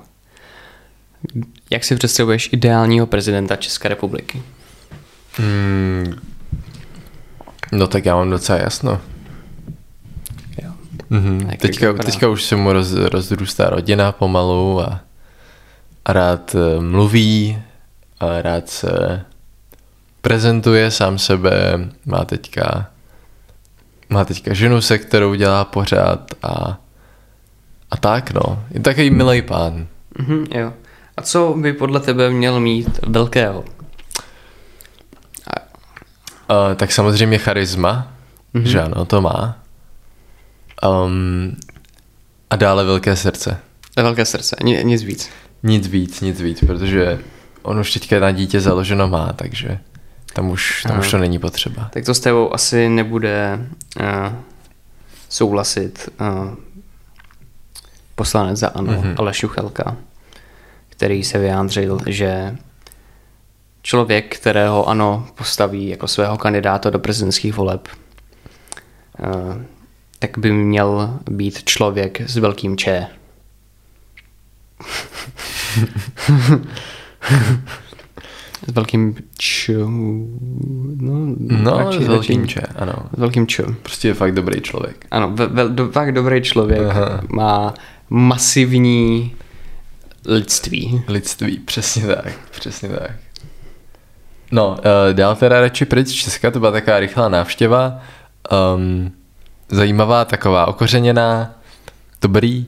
Jak 1.71 1.85
si 1.85 1.97
představuješ 1.97 2.49
ideálního 2.53 3.07
prezidenta 3.07 3.57
České 3.57 3.89
republiky? 3.89 4.43
Hmm. 5.37 6.15
No 7.73 7.87
tak 7.87 8.05
já 8.05 8.15
mám 8.15 8.31
docela 8.31 8.59
jasno. 8.59 9.01
Jo. 10.63 10.71
Mhm. 11.11 11.51
Teďka, 11.59 11.93
teďka 11.93 12.29
už 12.29 12.43
se 12.45 12.57
mu 12.57 12.73
roz, 12.73 12.93
rozrůstá 12.93 13.71
rodina 13.71 14.13
pomalu 14.13 14.81
a, 14.81 15.01
a 16.05 16.13
rád 16.13 16.55
eh, 16.55 16.81
mluví, 16.81 17.63
a 18.21 18.43
rád 18.43 18.69
se 18.69 19.25
prezentuje 20.21 20.91
sám 20.91 21.19
sebe, 21.19 21.79
má 22.05 22.25
teďka 22.25 22.91
má 24.09 24.25
teďka 24.25 24.55
ženu, 24.55 24.81
se 24.81 24.99
kterou 24.99 25.35
dělá 25.35 25.65
pořád 25.65 26.35
a, 26.43 26.81
a 27.91 27.97
tak 27.97 28.31
no. 28.31 28.65
Je 28.71 28.81
takový 28.81 29.11
milý 29.11 29.43
pán. 29.43 29.87
Mhm, 30.19 30.47
jo. 30.55 30.73
A 31.17 31.23
co 31.23 31.55
by 31.59 31.73
podle 31.73 32.01
tebe 32.01 32.31
měl 32.31 32.61
mít 32.61 33.01
velkého? 33.07 33.65
Uh, 36.51 36.75
tak 36.77 36.93
samozřejmě 36.93 37.39
charisma, 37.39 38.13
mm-hmm. 38.55 38.63
že 38.63 38.83
ano, 38.83 39.05
to 39.05 39.21
má. 39.21 39.59
Um, 40.89 41.57
A 42.51 42.57
dále 42.57 42.85
velké 42.85 43.17
srdce. 43.17 43.59
Velké 43.97 44.25
srdce, 44.25 44.57
Ni, 44.63 44.85
nic 44.85 45.03
víc. 45.03 45.31
Nic 45.63 45.87
víc, 45.87 46.21
nic 46.21 46.41
víc, 46.41 46.61
protože 46.61 47.19
on 47.63 47.79
už 47.79 47.93
teďka 47.93 48.21
na 48.21 48.31
dítě 48.31 48.61
založeno 48.61 49.09
má, 49.09 49.33
takže 49.33 49.79
tam 50.37 50.51
už, 50.51 50.83
tam 50.83 50.99
už 50.99 51.11
to 51.11 51.19
není 51.19 51.39
potřeba. 51.39 51.91
Tak 51.93 52.05
to 52.05 52.15
s 52.15 52.21
tebou 52.21 52.55
asi 52.55 52.89
nebude 52.89 53.67
uh, 54.01 54.07
souhlasit 55.29 56.09
uh, 56.21 56.55
poslanec 58.15 58.59
za 58.59 58.69
ANO, 58.69 58.93
mm-hmm. 58.93 59.15
Aleš 59.19 59.43
Juchelka, 59.43 59.97
který 60.89 61.25
se 61.25 61.39
vyjádřil, 61.39 61.99
že 62.07 62.57
člověk, 63.83 64.37
kterého 64.37 64.89
ANO 64.89 65.27
postaví 65.35 65.89
jako 65.89 66.09
svého 66.09 66.37
kandidáta 66.37 66.91
do 66.91 66.99
prezidentských 66.99 67.55
voleb, 67.55 67.89
uh, 69.19 69.63
tak 70.19 70.39
by 70.39 70.53
měl 70.53 71.19
být 71.31 71.65
člověk 71.65 72.21
s 72.21 72.37
velkým 72.37 72.77
Č. 72.77 73.07
s 78.67 78.73
velkým 78.75 79.17
č... 79.39 79.73
No, 80.97 81.35
no 81.39 81.93
s 81.93 82.07
velkým 82.07 82.49
č, 82.49 82.61
ano. 82.61 82.93
S 83.17 83.19
velkým 83.19 83.47
č. 83.47 83.63
Prostě 83.83 84.09
je 84.09 84.15
fakt 84.15 84.35
dobrý 84.35 84.61
člověk. 84.61 85.07
Ano, 85.11 85.31
ve, 85.35 85.47
ve, 85.47 85.69
do, 85.69 85.89
fakt 85.89 86.13
dobrý 86.13 86.43
člověk. 86.43 86.81
Aha. 86.81 87.21
Má 87.29 87.75
masivní 88.11 89.35
lidství. 90.27 91.03
Lidství, 91.09 91.59
přesně 91.59 92.07
tak, 92.07 92.33
přesně 92.51 92.89
tak. 92.89 93.11
No, 94.53 94.69
uh, 94.69 95.13
dál 95.13 95.37
teda 95.37 95.61
radši 95.61 95.85
pryč 95.85 96.09
z 96.09 96.13
Česka, 96.13 96.51
to 96.51 96.61
byla 96.61 96.73
taková 96.73 97.01
rychlá 97.01 97.29
návštěva. 97.29 98.01
Um, 98.75 99.13
zajímavá, 99.69 100.25
taková 100.25 100.67
okořeněná, 100.67 101.55
dobrý. 102.23 102.67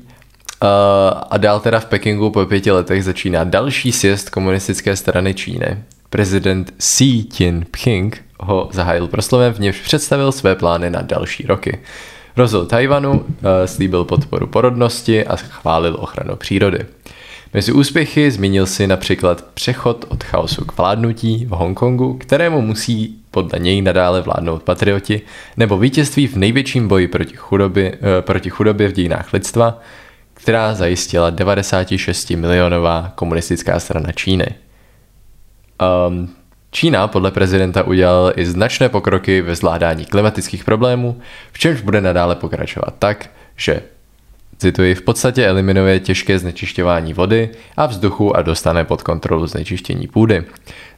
Uh, 0.62 1.20
a 1.30 1.36
dál 1.36 1.60
teda 1.60 1.80
v 1.80 1.84
Pekingu 1.84 2.30
po 2.30 2.46
pěti 2.46 2.70
letech 2.70 3.04
začíná 3.04 3.44
další 3.44 3.92
sjezd 3.92 4.30
komunistické 4.30 4.96
strany 4.96 5.34
Číny. 5.34 5.78
Prezident 6.10 6.74
Xi 6.76 7.24
Jinping 7.38 8.24
ho 8.40 8.68
zahájil 8.72 9.08
proslovem, 9.08 9.52
v 9.52 9.58
němž 9.58 9.80
představil 9.80 10.32
své 10.32 10.54
plány 10.54 10.90
na 10.90 11.02
další 11.02 11.46
roky. 11.46 11.78
Rozil 12.36 12.66
Tajvanu, 12.66 13.12
uh, 13.12 13.24
slíbil 13.64 14.04
podporu 14.04 14.46
porodnosti 14.46 15.26
a 15.26 15.36
chválil 15.36 15.96
ochranu 16.00 16.36
přírody. 16.36 16.86
Mezi 17.54 17.72
úspěchy 17.72 18.30
zmínil 18.30 18.66
si 18.66 18.86
například 18.86 19.44
přechod 19.54 20.04
od 20.08 20.24
chaosu 20.24 20.64
k 20.64 20.76
vládnutí 20.76 21.46
v 21.46 21.50
Hongkongu, 21.50 22.14
kterému 22.14 22.60
musí 22.60 23.18
podle 23.30 23.58
něj 23.58 23.82
nadále 23.82 24.20
vládnout 24.20 24.62
patrioti, 24.62 25.20
nebo 25.56 25.78
vítězství 25.78 26.26
v 26.26 26.36
největším 26.36 26.88
boji 26.88 27.08
proti 27.08 27.36
chudobě, 27.36 27.92
eh, 27.92 28.22
proti 28.22 28.50
chudobě 28.50 28.88
v 28.88 28.92
dějinách 28.92 29.32
lidstva, 29.32 29.78
která 30.40 30.74
zajistila 30.74 31.30
96 31.30 32.30
milionová 32.30 33.12
komunistická 33.14 33.80
strana 33.80 34.12
Číny. 34.12 34.46
Um, 36.08 36.28
Čína 36.70 37.08
podle 37.08 37.30
prezidenta 37.30 37.82
udělala 37.82 38.40
i 38.40 38.46
značné 38.46 38.88
pokroky 38.88 39.42
ve 39.42 39.54
zvládání 39.54 40.04
klimatických 40.04 40.64
problémů, 40.64 41.20
v 41.52 41.58
čemž 41.58 41.80
bude 41.80 42.00
nadále 42.00 42.34
pokračovat 42.34 42.94
tak, 42.98 43.30
že 43.56 43.82
cituji, 44.58 44.94
v 44.94 45.02
podstatě 45.02 45.46
eliminuje 45.46 46.00
těžké 46.00 46.38
znečišťování 46.38 47.14
vody 47.14 47.50
a 47.76 47.86
vzduchu 47.86 48.36
a 48.36 48.42
dostane 48.42 48.84
pod 48.84 49.02
kontrolu 49.02 49.46
znečištění 49.46 50.06
půdy. 50.06 50.44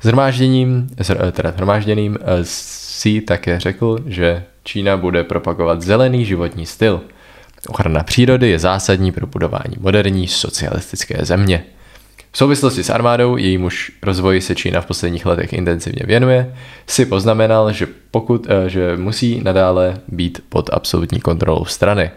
Zhromážděním, 0.02 0.88
teda 1.32 1.50
zhromážděným 1.50 2.18
eh, 2.20 2.24
si 2.42 3.20
také 3.20 3.60
řekl, 3.60 3.98
že 4.06 4.44
Čína 4.64 4.96
bude 4.96 5.24
propagovat 5.24 5.82
zelený 5.82 6.24
životní 6.24 6.66
styl. 6.66 7.00
Ochrana 7.68 8.02
přírody 8.02 8.50
je 8.50 8.58
zásadní 8.58 9.12
pro 9.12 9.26
budování 9.26 9.76
moderní 9.80 10.28
socialistické 10.28 11.24
země. 11.24 11.64
V 12.32 12.38
souvislosti 12.38 12.84
s 12.84 12.90
armádou, 12.90 13.36
jejímuž 13.36 13.92
rozvoji 14.02 14.40
se 14.40 14.54
Čína 14.54 14.80
v 14.80 14.86
posledních 14.86 15.26
letech 15.26 15.52
intenzivně 15.52 16.02
věnuje, 16.06 16.54
si 16.86 17.06
poznamenal, 17.06 17.72
že, 17.72 17.86
pokud, 18.10 18.46
eh, 18.50 18.68
že 18.68 18.96
musí 18.96 19.40
nadále 19.44 20.00
být 20.08 20.44
pod 20.48 20.70
absolutní 20.72 21.20
kontrolou 21.20 21.64
strany. 21.64 22.10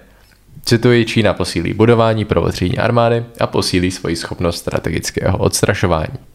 Cituji, 0.66 1.06
Čína 1.06 1.34
posílí 1.34 1.74
budování 1.74 2.26
prvotřídní 2.26 2.78
armády 2.78 3.26
a 3.40 3.48
posílí 3.48 3.92
svoji 3.92 4.16
schopnost 4.16 4.58
strategického 4.58 5.38
odstrašování. 5.38 6.33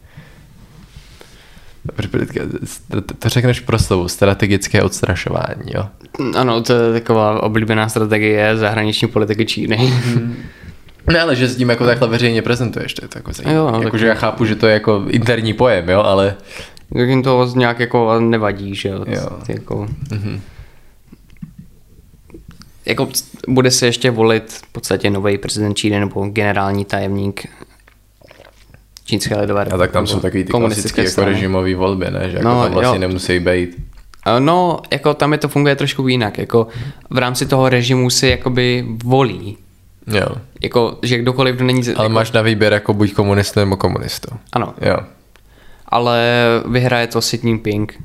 To 3.19 3.29
řekneš 3.29 3.59
pro 3.59 3.79
slovu, 3.79 4.07
strategické 4.07 4.83
odstrašování, 4.83 5.71
jo? 5.73 5.85
Ano, 6.35 6.61
to 6.61 6.73
je 6.73 6.93
taková 6.93 7.43
oblíbená 7.43 7.89
strategie 7.89 8.57
zahraniční 8.57 9.07
politiky 9.07 9.45
Číny. 9.45 9.93
Ne, 11.07 11.21
ale 11.21 11.35
že 11.35 11.47
s 11.47 11.55
tím 11.55 11.69
jako 11.69 11.85
takhle 11.85 12.07
veřejně 12.07 12.41
prezentuješ, 12.41 12.93
to 12.93 13.05
je 13.05 13.09
jako 13.15 13.33
zajímavé. 13.33 13.85
Jako, 13.85 13.97
že 13.97 14.07
já 14.07 14.13
chápu, 14.13 14.45
že 14.45 14.55
to 14.55 14.67
je 14.67 14.73
jako 14.73 15.05
interní 15.09 15.53
pojem, 15.53 15.89
jo, 15.89 16.01
ale... 16.01 16.35
Tak 16.93 17.09
jim 17.09 17.23
to 17.23 17.51
nějak 17.55 17.79
jako 17.79 18.19
nevadí, 18.19 18.75
že 18.75 18.89
jo. 18.89 19.05
jo. 19.07 19.29
Jako... 19.47 19.87
Mm-hmm 20.09 20.39
jako 22.89 23.09
bude 23.47 23.71
se 23.71 23.85
ještě 23.85 24.11
volit 24.11 24.53
v 24.53 24.71
podstatě 24.71 25.09
nový 25.09 25.37
prezident 25.37 25.75
Číny 25.75 25.99
nebo 25.99 26.25
generální 26.25 26.85
tajemník 26.85 27.45
Čínské 29.09 29.41
lidové 29.41 29.63
republiky. 29.63 29.83
A 29.83 29.87
tak 29.87 29.91
tam 29.91 30.07
jsou 30.07 30.19
takový 30.19 30.43
ty 30.43 30.51
klasické 30.51 31.03
jako 31.03 31.25
režimový 31.25 31.73
volby, 31.73 32.11
ne? 32.11 32.29
Že 32.29 32.37
jako 32.37 32.49
no, 32.49 32.63
tam 32.63 32.71
vlastně 32.71 32.95
jo. 32.95 32.99
nemusí 32.99 33.39
být. 33.39 33.77
No, 34.39 34.79
jako 34.91 35.13
tam 35.13 35.31
je 35.31 35.37
to 35.37 35.47
funguje 35.47 35.75
trošku 35.75 36.07
jinak. 36.07 36.37
Jako 36.37 36.67
v 37.09 37.17
rámci 37.17 37.45
toho 37.45 37.69
režimu 37.69 38.09
si 38.09 38.27
jakoby 38.27 38.85
volí. 39.03 39.57
Jo. 40.07 40.27
Jako, 40.61 40.97
že 41.03 41.17
kdokoliv 41.17 41.55
kdo 41.55 41.65
není... 41.65 41.81
Ale 41.81 42.05
jako... 42.05 42.09
máš 42.09 42.31
na 42.31 42.41
výběr 42.41 42.73
jako 42.73 42.93
buď 42.93 43.13
komunistu 43.13 43.59
nebo 43.59 43.77
komunistu. 43.77 44.29
Ano. 44.53 44.73
Jo. 44.81 44.97
Ale 45.85 46.45
vyhraje 46.65 47.07
to 47.07 47.19
Xi 47.19 47.39
Jinping 47.43 47.97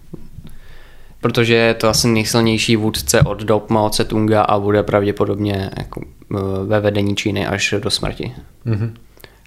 protože 1.24 1.54
je 1.54 1.74
to 1.74 1.88
asi 1.88 2.08
nejsilnější 2.08 2.76
vůdce 2.76 3.22
od 3.22 3.42
dob 3.42 3.70
Mao 3.70 3.88
Tse-tunga 3.88 4.40
a 4.40 4.58
bude 4.58 4.82
pravděpodobně 4.82 5.70
jako 5.78 6.02
eh, 6.04 6.36
ve 6.64 6.80
vedení 6.80 7.16
Číny 7.16 7.46
až 7.46 7.74
do 7.82 7.90
smrti. 7.90 8.32
Mm-hmm. 8.66 8.90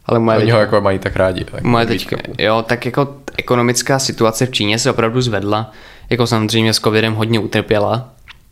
Ale 0.08 0.20
moje 0.20 0.38
Oni 0.38 0.52
ho 0.52 0.60
jako 0.60 0.82
mají 0.82 1.00
tak 1.00 1.16
rádi. 1.16 1.44
Tak 1.44 1.64
moje 1.64 1.86
teďka, 1.86 2.18
jo, 2.40 2.66
tak 2.68 2.86
jako 2.86 3.16
ekonomická 3.38 4.00
situace 4.00 4.46
v 4.46 4.52
Číně 4.52 4.80
se 4.80 4.92
opravdu 4.92 5.22
zvedla. 5.22 5.72
Jako 6.10 6.28
samozřejmě 6.28 6.74
s 6.74 6.80
covidem 6.80 7.14
hodně 7.14 7.40
utrpěla. 7.40 8.10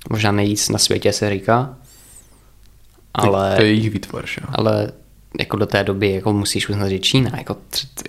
Možná 0.09 0.31
nejvíc 0.31 0.69
na 0.69 0.77
světě 0.77 1.13
se 1.13 1.29
říká. 1.29 1.73
Ale, 3.13 3.55
to 3.55 3.61
je 3.61 3.67
jejich 3.67 3.89
výtvor, 3.89 4.25
jo. 4.41 4.47
Ale 4.53 4.91
jako 5.39 5.57
do 5.57 5.65
té 5.65 5.83
doby 5.83 6.13
jako 6.13 6.33
musíš 6.33 6.69
uznat, 6.69 6.89
že 6.89 6.99
Čína 6.99 7.31
jako, 7.37 7.57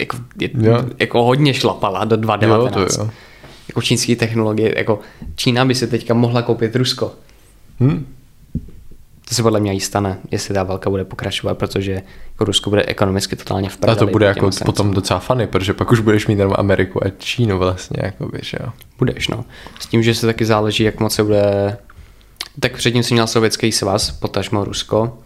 jako, 0.00 0.16
je, 0.38 0.50
jako 0.98 1.22
hodně 1.22 1.54
šlapala 1.54 2.04
do 2.04 2.16
2019. 2.16 2.76
Jo, 2.76 2.86
to 2.86 3.02
jo 3.02 3.10
jako 3.68 3.82
čínské 3.82 4.16
technologie, 4.16 4.74
jako 4.76 5.00
Čína 5.34 5.64
by 5.64 5.74
si 5.74 5.86
teďka 5.86 6.14
mohla 6.14 6.42
koupit 6.42 6.76
Rusko. 6.76 7.14
Hmm. 7.80 8.06
To 9.28 9.34
se 9.34 9.42
podle 9.42 9.60
mě 9.60 9.74
i 9.74 9.80
stane, 9.80 10.18
jestli 10.30 10.54
ta 10.54 10.62
válka 10.62 10.90
bude 10.90 11.04
pokračovat, 11.04 11.58
protože 11.58 11.92
jako 12.32 12.44
Rusko 12.44 12.70
bude 12.70 12.82
ekonomicky 12.82 13.36
totálně 13.36 13.68
v 13.68 13.78
A 13.88 13.94
to 13.94 14.06
bude 14.06 14.26
jako 14.26 14.40
sankcím. 14.40 14.64
potom 14.64 14.94
docela 14.94 15.20
fany, 15.20 15.46
protože 15.46 15.74
pak 15.74 15.92
už 15.92 16.00
budeš 16.00 16.26
mít 16.26 16.38
jenom 16.38 16.54
Ameriku 16.58 17.06
a 17.06 17.10
Čínu 17.18 17.58
vlastně, 17.58 18.02
jako 18.02 18.28
víš, 18.28 18.56
jo. 18.60 18.72
Budeš, 18.98 19.28
no. 19.28 19.44
S 19.80 19.86
tím, 19.86 20.02
že 20.02 20.14
se 20.14 20.26
taky 20.26 20.44
záleží, 20.44 20.84
jak 20.84 21.00
moc 21.00 21.14
se 21.14 21.22
bude... 21.22 21.76
Tak 22.60 22.76
předtím 22.76 23.02
si 23.02 23.14
měl 23.14 23.26
Sovětský 23.26 23.72
svaz, 23.72 24.10
potažmo 24.10 24.64
Rusko, 24.64 25.18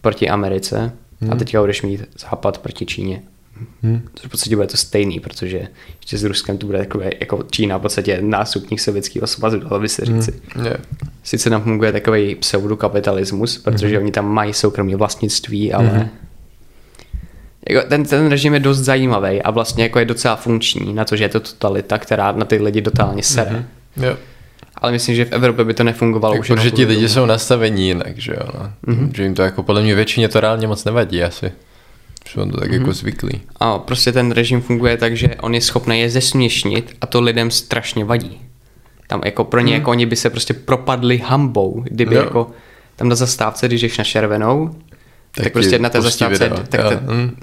proti 0.00 0.28
Americe 0.28 0.92
hmm. 1.20 1.32
a 1.32 1.36
teďka 1.36 1.60
budeš 1.60 1.82
mít 1.82 2.04
Západ 2.18 2.58
proti 2.58 2.86
Číně. 2.86 3.22
Hmm. 3.82 4.02
To 4.14 4.28
v 4.28 4.30
podstatě 4.30 4.56
bude 4.56 4.68
to 4.68 4.76
stejný, 4.76 5.20
protože 5.20 5.68
ještě 6.00 6.18
s 6.18 6.24
Ruskem 6.24 6.58
to 6.58 6.66
bude 6.66 6.78
takové 6.78 7.10
jako 7.20 7.44
Čína 7.50 7.76
v 7.78 7.80
podstatě 7.80 8.18
nástupník 8.22 8.80
sovětského 8.80 9.26
svazu, 9.26 9.58
dalo 9.58 9.80
by 9.80 9.88
se 9.88 10.02
hmm. 10.04 10.20
říci. 10.20 10.40
Hmm. 10.54 10.66
Yeah. 10.66 10.80
Sice 11.22 11.50
tam 11.50 11.62
funguje 11.62 11.92
takový 11.92 12.34
pseudokapitalismus, 12.34 13.58
protože 13.58 13.96
hmm. 13.96 14.02
oni 14.02 14.12
tam 14.12 14.32
mají 14.32 14.52
soukromé 14.52 14.96
vlastnictví, 14.96 15.72
ale 15.72 15.88
hmm. 15.88 16.08
jako 17.68 17.88
ten, 17.88 18.04
ten 18.04 18.28
režim 18.28 18.54
je 18.54 18.60
dost 18.60 18.78
zajímavý 18.78 19.42
a 19.42 19.50
vlastně 19.50 19.82
jako 19.82 19.98
je 19.98 20.04
docela 20.04 20.36
funkční 20.36 20.94
na 20.94 21.04
to, 21.04 21.16
že 21.16 21.24
je 21.24 21.28
to 21.28 21.40
totalita, 21.40 21.98
která 21.98 22.32
na 22.32 22.44
ty 22.44 22.56
lidi 22.56 22.82
totálně 22.82 23.22
sere. 23.22 23.50
Hmm. 23.50 24.04
Yeah. 24.04 24.18
Ale 24.80 24.92
myslím, 24.92 25.14
že 25.16 25.24
v 25.24 25.32
Evropě 25.32 25.64
by 25.64 25.74
to 25.74 25.84
nefungovalo 25.84 26.34
tak 26.34 26.40
už. 26.40 26.48
Protože 26.48 26.70
ti 26.70 26.84
lidi 26.84 27.08
jsou 27.08 27.26
nastavení 27.26 27.86
jinak, 27.86 28.18
že 28.18 28.32
jo. 28.32 28.48
No. 28.54 28.94
Mm-hmm. 28.94 29.10
Že 29.14 29.22
jim 29.22 29.34
to 29.34 29.42
jako 29.42 29.62
podle 29.62 29.82
mě 29.82 29.94
většině 29.94 30.28
to 30.28 30.40
reálně 30.40 30.66
moc 30.66 30.84
nevadí 30.84 31.22
asi. 31.22 31.52
On 32.36 32.50
to 32.50 32.60
tak 32.60 32.70
mm-hmm. 32.70 32.74
jako 32.80 32.92
zvyklý. 32.92 33.40
A 33.60 33.78
prostě 33.78 34.12
ten 34.12 34.30
režim 34.30 34.60
funguje 34.60 34.96
tak, 34.96 35.16
že 35.16 35.28
on 35.40 35.54
je 35.54 35.60
schopný 35.60 36.00
je 36.00 36.10
zesměšnit 36.10 36.96
a 37.00 37.06
to 37.06 37.20
lidem 37.20 37.50
strašně 37.50 38.04
vadí. 38.04 38.40
Tam 39.06 39.20
jako 39.24 39.44
pro 39.44 39.60
ně, 39.60 39.72
mm. 39.72 39.80
jako 39.80 39.90
oni 39.90 40.06
by 40.06 40.16
se 40.16 40.30
prostě 40.30 40.54
propadli 40.54 41.18
hambou, 41.18 41.82
kdyby 41.84 42.14
jo. 42.14 42.20
jako 42.20 42.50
tam 42.96 43.08
na 43.08 43.14
zastávce, 43.14 43.66
když 43.66 43.80
jdeš 43.80 43.98
na 43.98 44.04
červenou, 44.04 44.70
tak, 45.34 45.44
tak 45.44 45.52
prostě 45.52 45.78
na 45.78 45.88
té 45.88 46.02
zastávce, 46.02 46.48
tak 46.68 46.80
to, 46.80 47.12
mm. 47.12 47.36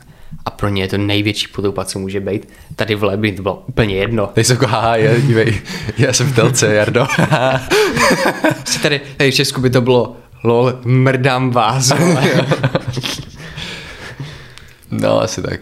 a 0.46 0.50
pro 0.50 0.70
ně 0.70 0.84
je 0.84 0.88
to 0.88 0.98
největší 0.98 1.48
potoupa, 1.48 1.86
co 1.86 2.00
může 2.00 2.20
být. 2.20 2.50
Tady 2.76 2.96
v 2.96 3.04
Lebi 3.04 3.32
to 3.32 3.42
bylo 3.42 3.64
úplně 3.68 3.96
jedno. 3.96 4.28
Tady 4.28 4.44
jsem 4.44 4.54
jako, 4.54 4.68
haha, 4.68 4.96
je, 4.96 5.22
dívej, 5.22 5.62
já 5.98 6.14
jsem 6.14 6.28
v 6.28 6.36
telce, 6.36 6.74
Jardo. 6.74 7.08
tady, 8.82 9.02
tady 9.18 9.32
v 9.32 9.36
Česku 9.36 9.62
by 9.62 9.70
to 9.70 9.82
bylo 9.82 10.16
Lol, 10.44 10.80
mrdám 10.86 11.52
vás. 11.52 11.92
No, 15.02 15.22
asi 15.22 15.42
tak. 15.42 15.60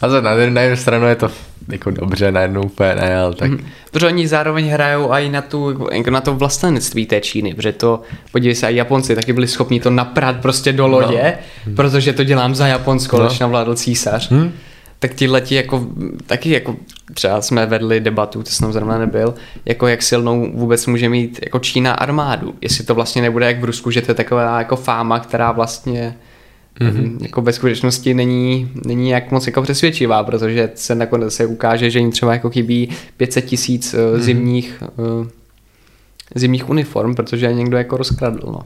A 0.00 0.08
za 0.08 0.20
na, 0.20 0.30
na 0.50 0.60
jednu 0.60 0.76
stranu 0.76 1.06
je 1.06 1.16
to 1.16 1.30
jako 1.68 1.90
dobře, 1.90 2.32
na 2.32 2.40
jednu 2.40 2.62
úplně 2.62 2.94
ne, 2.94 3.16
ale 3.16 3.34
tak. 3.34 3.50
Protože 3.90 4.06
oni 4.06 4.28
zároveň 4.28 4.68
hrajou 4.68 5.12
i 5.12 5.28
na, 5.28 5.42
tu, 5.42 5.88
jako 5.92 6.10
na 6.10 6.20
to 6.20 6.34
vlastenectví 6.34 7.06
té 7.06 7.20
Číny, 7.20 7.54
protože 7.54 7.72
to, 7.72 8.02
podívej 8.32 8.54
se, 8.54 8.72
i 8.72 8.76
Japonci 8.76 9.14
taky 9.14 9.32
byli 9.32 9.48
schopni 9.48 9.80
to 9.80 9.90
naprát 9.90 10.36
prostě 10.36 10.72
do 10.72 10.86
lodě, 10.86 11.38
no. 11.66 11.74
protože 11.76 12.12
to 12.12 12.24
dělám 12.24 12.54
za 12.54 12.66
Japonsko, 12.66 13.16
no. 13.16 13.22
No. 13.22 13.28
než 13.28 13.38
navládl 13.38 13.74
císař. 13.74 14.30
Hm? 14.30 14.52
Tak 14.98 15.14
ti 15.14 15.54
jako, 15.54 15.86
taky 16.26 16.50
jako, 16.50 16.76
třeba 17.14 17.42
jsme 17.42 17.66
vedli 17.66 18.00
debatu, 18.00 18.42
to 18.42 18.50
jsem 18.50 18.72
zrovna 18.72 18.98
nebyl, 18.98 19.34
jako 19.64 19.86
jak 19.86 20.02
silnou 20.02 20.52
vůbec 20.54 20.86
může 20.86 21.08
mít 21.08 21.38
jako 21.42 21.58
Čína 21.58 21.92
armádu. 21.92 22.54
Jestli 22.60 22.84
to 22.84 22.94
vlastně 22.94 23.22
nebude 23.22 23.46
jak 23.46 23.60
v 23.60 23.64
Rusku, 23.64 23.90
že 23.90 24.02
to 24.02 24.10
je 24.10 24.14
taková 24.14 24.58
jako 24.58 24.76
fáma, 24.76 25.20
která 25.20 25.52
vlastně 25.52 26.16
mm-hmm. 26.80 27.16
jako 27.22 27.42
ve 27.42 27.52
skutečnosti 27.52 28.14
není, 28.14 28.70
není 28.86 29.10
jak 29.10 29.30
moc 29.30 29.46
jako 29.46 29.62
přesvědčivá, 29.62 30.24
protože 30.24 30.70
se 30.74 30.94
nakonec 30.94 31.34
se 31.34 31.46
ukáže, 31.46 31.90
že 31.90 31.98
jim 31.98 32.10
třeba 32.10 32.32
jako 32.32 32.50
chybí 32.50 32.88
500 33.16 33.44
tisíc 33.44 33.94
mm-hmm. 33.94 34.18
zimních, 34.18 34.82
uh, 34.96 35.26
zimních 36.34 36.68
uniform, 36.68 37.14
protože 37.14 37.46
je 37.46 37.54
někdo 37.54 37.76
jako 37.76 37.96
rozkradl. 37.96 38.40
No. 38.46 38.60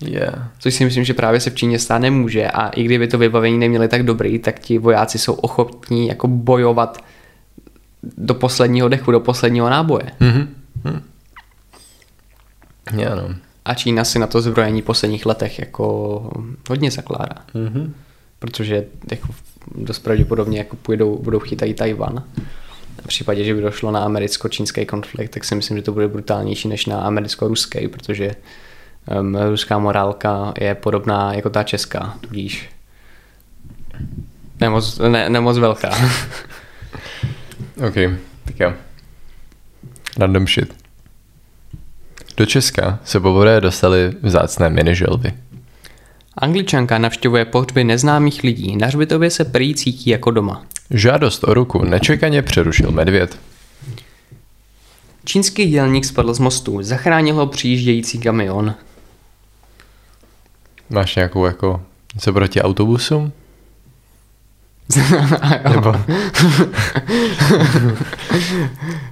Yeah. 0.00 0.50
Což 0.58 0.74
si 0.74 0.84
myslím, 0.84 1.04
že 1.04 1.14
právě 1.14 1.40
se 1.40 1.50
v 1.50 1.54
Číně 1.54 1.78
stát 1.78 1.98
nemůže 1.98 2.50
a 2.50 2.68
i 2.68 2.82
kdyby 2.82 3.08
to 3.08 3.18
vybavení 3.18 3.58
neměli 3.58 3.88
tak 3.88 4.02
dobrý, 4.02 4.38
tak 4.38 4.58
ti 4.58 4.78
vojáci 4.78 5.18
jsou 5.18 5.32
ochotní 5.32 6.08
jako 6.08 6.28
bojovat 6.28 7.04
do 8.02 8.34
posledního 8.34 8.88
dechu, 8.88 9.10
do 9.10 9.20
posledního 9.20 9.70
náboje. 9.70 10.04
Mhm. 10.20 10.48
Hm. 10.84 11.02
Já 12.92 13.14
no. 13.14 13.34
A 13.68 13.74
Čína 13.74 14.04
si 14.04 14.18
na 14.18 14.26
to 14.26 14.40
zbrojení 14.40 14.82
v 14.82 14.84
posledních 14.84 15.26
letech 15.26 15.58
jako 15.58 16.30
hodně 16.68 16.90
zakládá. 16.90 17.34
Mhm. 17.54 17.94
Protože 18.38 18.84
jako 19.10 19.28
dost 19.74 19.98
pravděpodobně 19.98 20.58
jako 20.58 20.76
půjdou, 20.76 21.18
budou 21.18 21.38
chytají 21.38 21.74
Tajvan. 21.74 22.24
V 23.02 23.06
případě, 23.06 23.44
že 23.44 23.54
by 23.54 23.60
došlo 23.60 23.90
na 23.90 24.04
americko-čínský 24.04 24.86
konflikt, 24.86 25.30
tak 25.30 25.44
si 25.44 25.54
myslím, 25.54 25.76
že 25.76 25.82
to 25.82 25.92
bude 25.92 26.08
brutálnější 26.08 26.68
než 26.68 26.86
na 26.86 27.00
americko-ruský, 27.00 27.88
protože 27.88 28.30
um, 29.20 29.36
ruská 29.36 29.78
morálka 29.78 30.54
je 30.60 30.74
podobná 30.74 31.34
jako 31.34 31.50
ta 31.50 31.62
česká, 31.62 32.16
tudíž 32.20 32.70
nemoc, 34.60 34.98
ne, 34.98 35.30
nemoc 35.30 35.58
velká. 35.58 35.90
OK, 37.88 37.94
tak 38.44 38.60
jo. 38.60 38.72
Random 40.18 40.46
shit. 40.46 40.87
Do 42.38 42.46
Česka 42.46 42.98
se 43.04 43.20
poprvé 43.20 43.60
dostali 43.60 44.12
vzácné 44.22 44.70
miniželvy. 44.70 45.32
Angličanka 46.36 46.98
navštěvuje 46.98 47.44
pohřby 47.44 47.84
neznámých 47.84 48.42
lidí. 48.42 48.76
Na 48.76 48.86
hřbitově 48.86 49.30
se 49.30 49.44
prý 49.44 49.74
cítí 49.74 50.10
jako 50.10 50.30
doma. 50.30 50.62
Žádost 50.90 51.44
o 51.44 51.54
ruku 51.54 51.84
nečekaně 51.84 52.42
přerušil 52.42 52.90
medvěd. 52.90 53.38
Čínský 55.24 55.66
dělník 55.66 56.04
spadl 56.04 56.34
z 56.34 56.38
mostu. 56.38 56.82
Zachránil 56.82 57.34
ho 57.34 57.46
přijíždějící 57.46 58.20
kamion. 58.20 58.74
Máš 60.90 61.16
nějakou 61.16 61.46
jako 61.46 61.82
něco 62.14 62.32
proti 62.32 62.62
autobusům? 62.62 63.32
Nebo... 65.74 65.94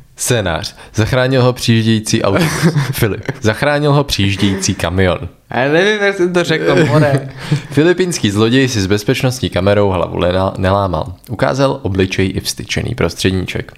Scénář. 0.17 0.77
Zachránil 0.95 1.43
ho 1.43 1.53
přijíždějící 1.53 2.23
autobus. 2.23 2.53
Filip. 2.93 3.25
Zachránil 3.41 3.93
ho 3.93 4.05
přijíždějící 4.05 4.75
kamion. 4.75 5.19
Já 5.51 5.73
nevím, 5.73 6.03
jak 6.03 6.17
jsem 6.17 6.33
to 6.33 6.45
řekl, 6.45 6.85
more. 6.87 7.29
Filipínský 7.71 8.31
zloděj 8.31 8.69
si 8.69 8.81
s 8.81 8.87
bezpečnostní 8.87 9.51
kamerou 9.51 9.89
hlavu 9.89 10.19
lena- 10.19 10.55
nelámal. 10.59 11.15
Ukázal 11.31 11.81
obličej 11.83 12.33
i 12.37 12.41
vstyčený 12.41 12.95
prostředníček. 12.95 13.73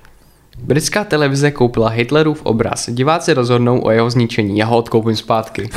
Britská 0.63 1.05
televize 1.05 1.51
koupila 1.51 1.89
Hitlerův 1.89 2.41
obraz. 2.43 2.91
Diváci 2.91 3.33
rozhodnou 3.33 3.81
o 3.81 3.91
jeho 3.91 4.11
zničení. 4.11 4.59
Já 4.59 4.67
ho 4.67 4.77
odkoupím 4.77 5.17
zpátky. 5.17 5.71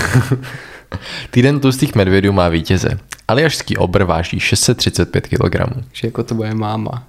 Týden 1.31 1.59
tlustých 1.59 1.95
medvědů 1.95 2.31
má 2.31 2.49
vítěze. 2.49 2.89
Aljašský 3.27 3.77
obr 3.77 4.03
váží 4.03 4.39
635 4.39 5.27
kg. 5.27 5.55
Že 5.93 6.07
jako 6.07 6.23
to 6.23 6.35
bude 6.35 6.53
máma. 6.53 7.03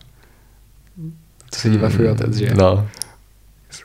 To 1.51 1.59
se 1.59 1.71
dívá 1.71 1.89
otec, 2.13 2.37
že? 2.37 2.55
No. 2.55 2.89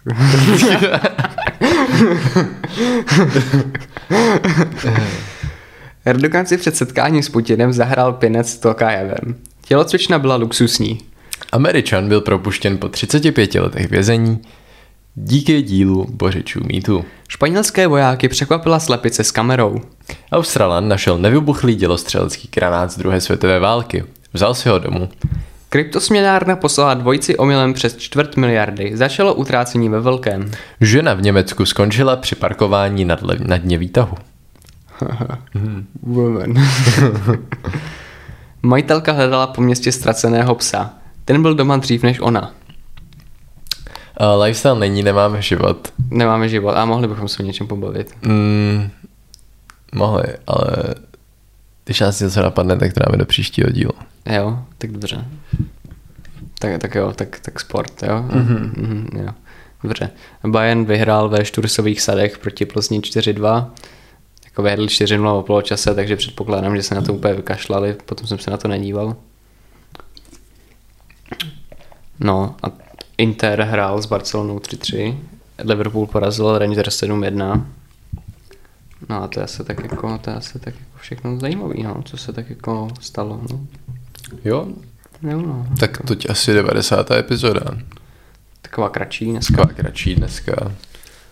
Erdogan 6.05 6.45
si 6.45 6.57
před 6.57 6.77
setkáním 6.77 7.23
s 7.23 7.29
Putinem 7.29 7.73
zahrál 7.73 8.13
pinec 8.13 8.49
s 8.49 8.57
Tokajevem. 8.57 9.35
Tělocvična 9.67 10.19
byla 10.19 10.35
luxusní. 10.35 10.99
Američan 11.51 12.07
byl 12.07 12.21
propuštěn 12.21 12.77
po 12.77 12.89
35 12.89 13.55
letech 13.55 13.89
vězení 13.89 14.41
díky 15.15 15.61
dílu 15.61 16.07
bořičů 16.09 16.59
mýtu. 16.63 17.05
Španělské 17.27 17.87
vojáky 17.87 18.29
překvapila 18.29 18.79
slepice 18.79 19.23
s 19.23 19.31
kamerou. 19.31 19.81
Australan 20.31 20.87
našel 20.87 21.17
nevybuchlý 21.17 21.75
dělostřelecký 21.75 22.49
granát 22.55 22.91
z 22.91 22.97
druhé 22.97 23.21
světové 23.21 23.59
války. 23.59 24.03
Vzal 24.33 24.53
si 24.53 24.69
ho 24.69 24.79
domů. 24.79 25.09
Kryptosměnárna 25.69 26.55
poslala 26.55 26.93
dvojci 26.93 27.37
omylem 27.37 27.73
přes 27.73 27.97
čtvrt 27.97 28.37
miliardy. 28.37 28.97
Začalo 28.97 29.33
utrácení 29.33 29.89
ve 29.89 29.99
velkém. 29.99 30.51
Žena 30.81 31.13
v 31.13 31.21
Německu 31.21 31.65
skončila 31.65 32.15
při 32.15 32.35
parkování 32.35 33.05
na, 33.05 33.15
dle, 33.15 33.37
na 33.39 33.57
dně 33.57 33.77
výtahu. 33.77 34.17
Woman. 36.01 36.53
Majitelka 38.61 39.11
hledala 39.11 39.47
po 39.47 39.61
městě 39.61 39.91
ztraceného 39.91 40.55
psa. 40.55 40.93
Ten 41.25 41.41
byl 41.41 41.55
doma 41.55 41.77
dřív 41.77 42.03
než 42.03 42.19
ona. 42.19 42.51
Uh, 44.19 44.43
lifestyle 44.43 44.79
není, 44.79 45.03
nemáme 45.03 45.41
život. 45.41 45.93
Nemáme 46.09 46.49
život 46.49 46.71
a 46.71 46.85
mohli 46.85 47.07
bychom 47.07 47.27
se 47.27 47.43
o 47.43 47.45
něčem 47.45 47.67
pobavit. 47.67 48.15
Mm, 48.21 48.89
mohli, 49.95 50.23
ale 50.47 50.71
když 51.85 51.99
nás 51.99 52.19
něco 52.19 52.41
napadne, 52.41 52.77
tak 52.77 52.93
to 52.93 52.99
dáme 52.99 53.17
do 53.17 53.25
příštího 53.25 53.69
dílu. 53.69 53.91
Jo, 54.35 54.59
tak 54.77 54.91
dobře. 54.91 55.25
Tak, 56.59 56.81
tak 56.81 56.95
jo, 56.95 57.13
tak, 57.13 57.39
tak 57.39 57.59
sport, 57.59 58.03
jo? 58.03 58.25
Mm-hmm. 58.27 58.71
Mm-hmm, 58.71 59.25
jo. 59.25 59.33
Dobře. 59.83 60.09
Bayern 60.47 60.85
vyhrál 60.85 61.29
ve 61.29 61.45
Štursových 61.45 62.01
sadech 62.01 62.37
proti 62.37 62.65
Plzni 62.65 62.99
4-2. 62.99 63.69
Jako 64.45 64.63
vyhrál 64.63 64.85
4-0 64.85 65.39
o 65.39 65.43
poločase, 65.43 65.95
takže 65.95 66.15
předpokládám, 66.15 66.75
že 66.75 66.83
se 66.83 66.95
na 66.95 67.01
to 67.01 67.13
úplně 67.13 67.33
vykašlali. 67.33 67.95
Potom 68.05 68.27
jsem 68.27 68.39
se 68.39 68.51
na 68.51 68.57
to 68.57 68.67
nedíval. 68.67 69.15
No 72.19 72.55
a 72.63 72.71
Inter 73.17 73.61
hrál 73.61 74.01
s 74.01 74.05
Barcelonou 74.05 74.57
3-3. 74.57 75.17
Liverpool 75.63 76.07
porazil 76.07 76.57
Rangers 76.57 77.03
7-1. 77.03 77.65
No 79.09 79.23
a 79.23 79.27
to 79.27 79.39
je 79.39 79.43
asi 79.43 79.63
tak 79.63 79.83
jako, 79.83 80.17
to 80.17 80.29
je 80.29 80.35
asi 80.35 80.59
tak 80.59 80.73
jako 80.75 80.97
všechno 80.99 81.39
zajímavé, 81.39 81.75
no, 81.83 82.03
co 82.05 82.17
se 82.17 82.33
tak 82.33 82.49
jako 82.49 82.87
stalo, 82.99 83.41
no. 83.51 83.59
Jo? 84.45 84.67
Jo, 85.21 85.41
no. 85.41 85.67
Tak 85.79 85.97
toť 86.07 86.29
asi 86.29 86.53
90. 86.53 87.11
epizoda. 87.11 87.61
Taková 88.61 88.89
kratší 88.89 89.25
dneska. 89.25 89.55
Taková 89.55 89.73
kratší 89.73 90.15
dneska. 90.15 90.73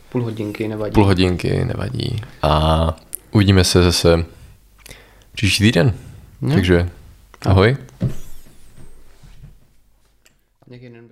Půl 0.09 0.23
hodinky 0.23 0.67
nevadí. 0.67 0.93
Půl 0.93 1.05
hodinky, 1.05 1.65
nevadí. 1.65 2.21
A 2.41 2.95
uvidíme 3.31 3.63
se 3.63 3.83
zase 3.83 4.25
příští 5.33 5.63
týden. 5.63 5.93
Jo. 6.41 6.53
Takže 6.53 6.89
ahoj. 7.45 7.77
Jeden 10.69 11.04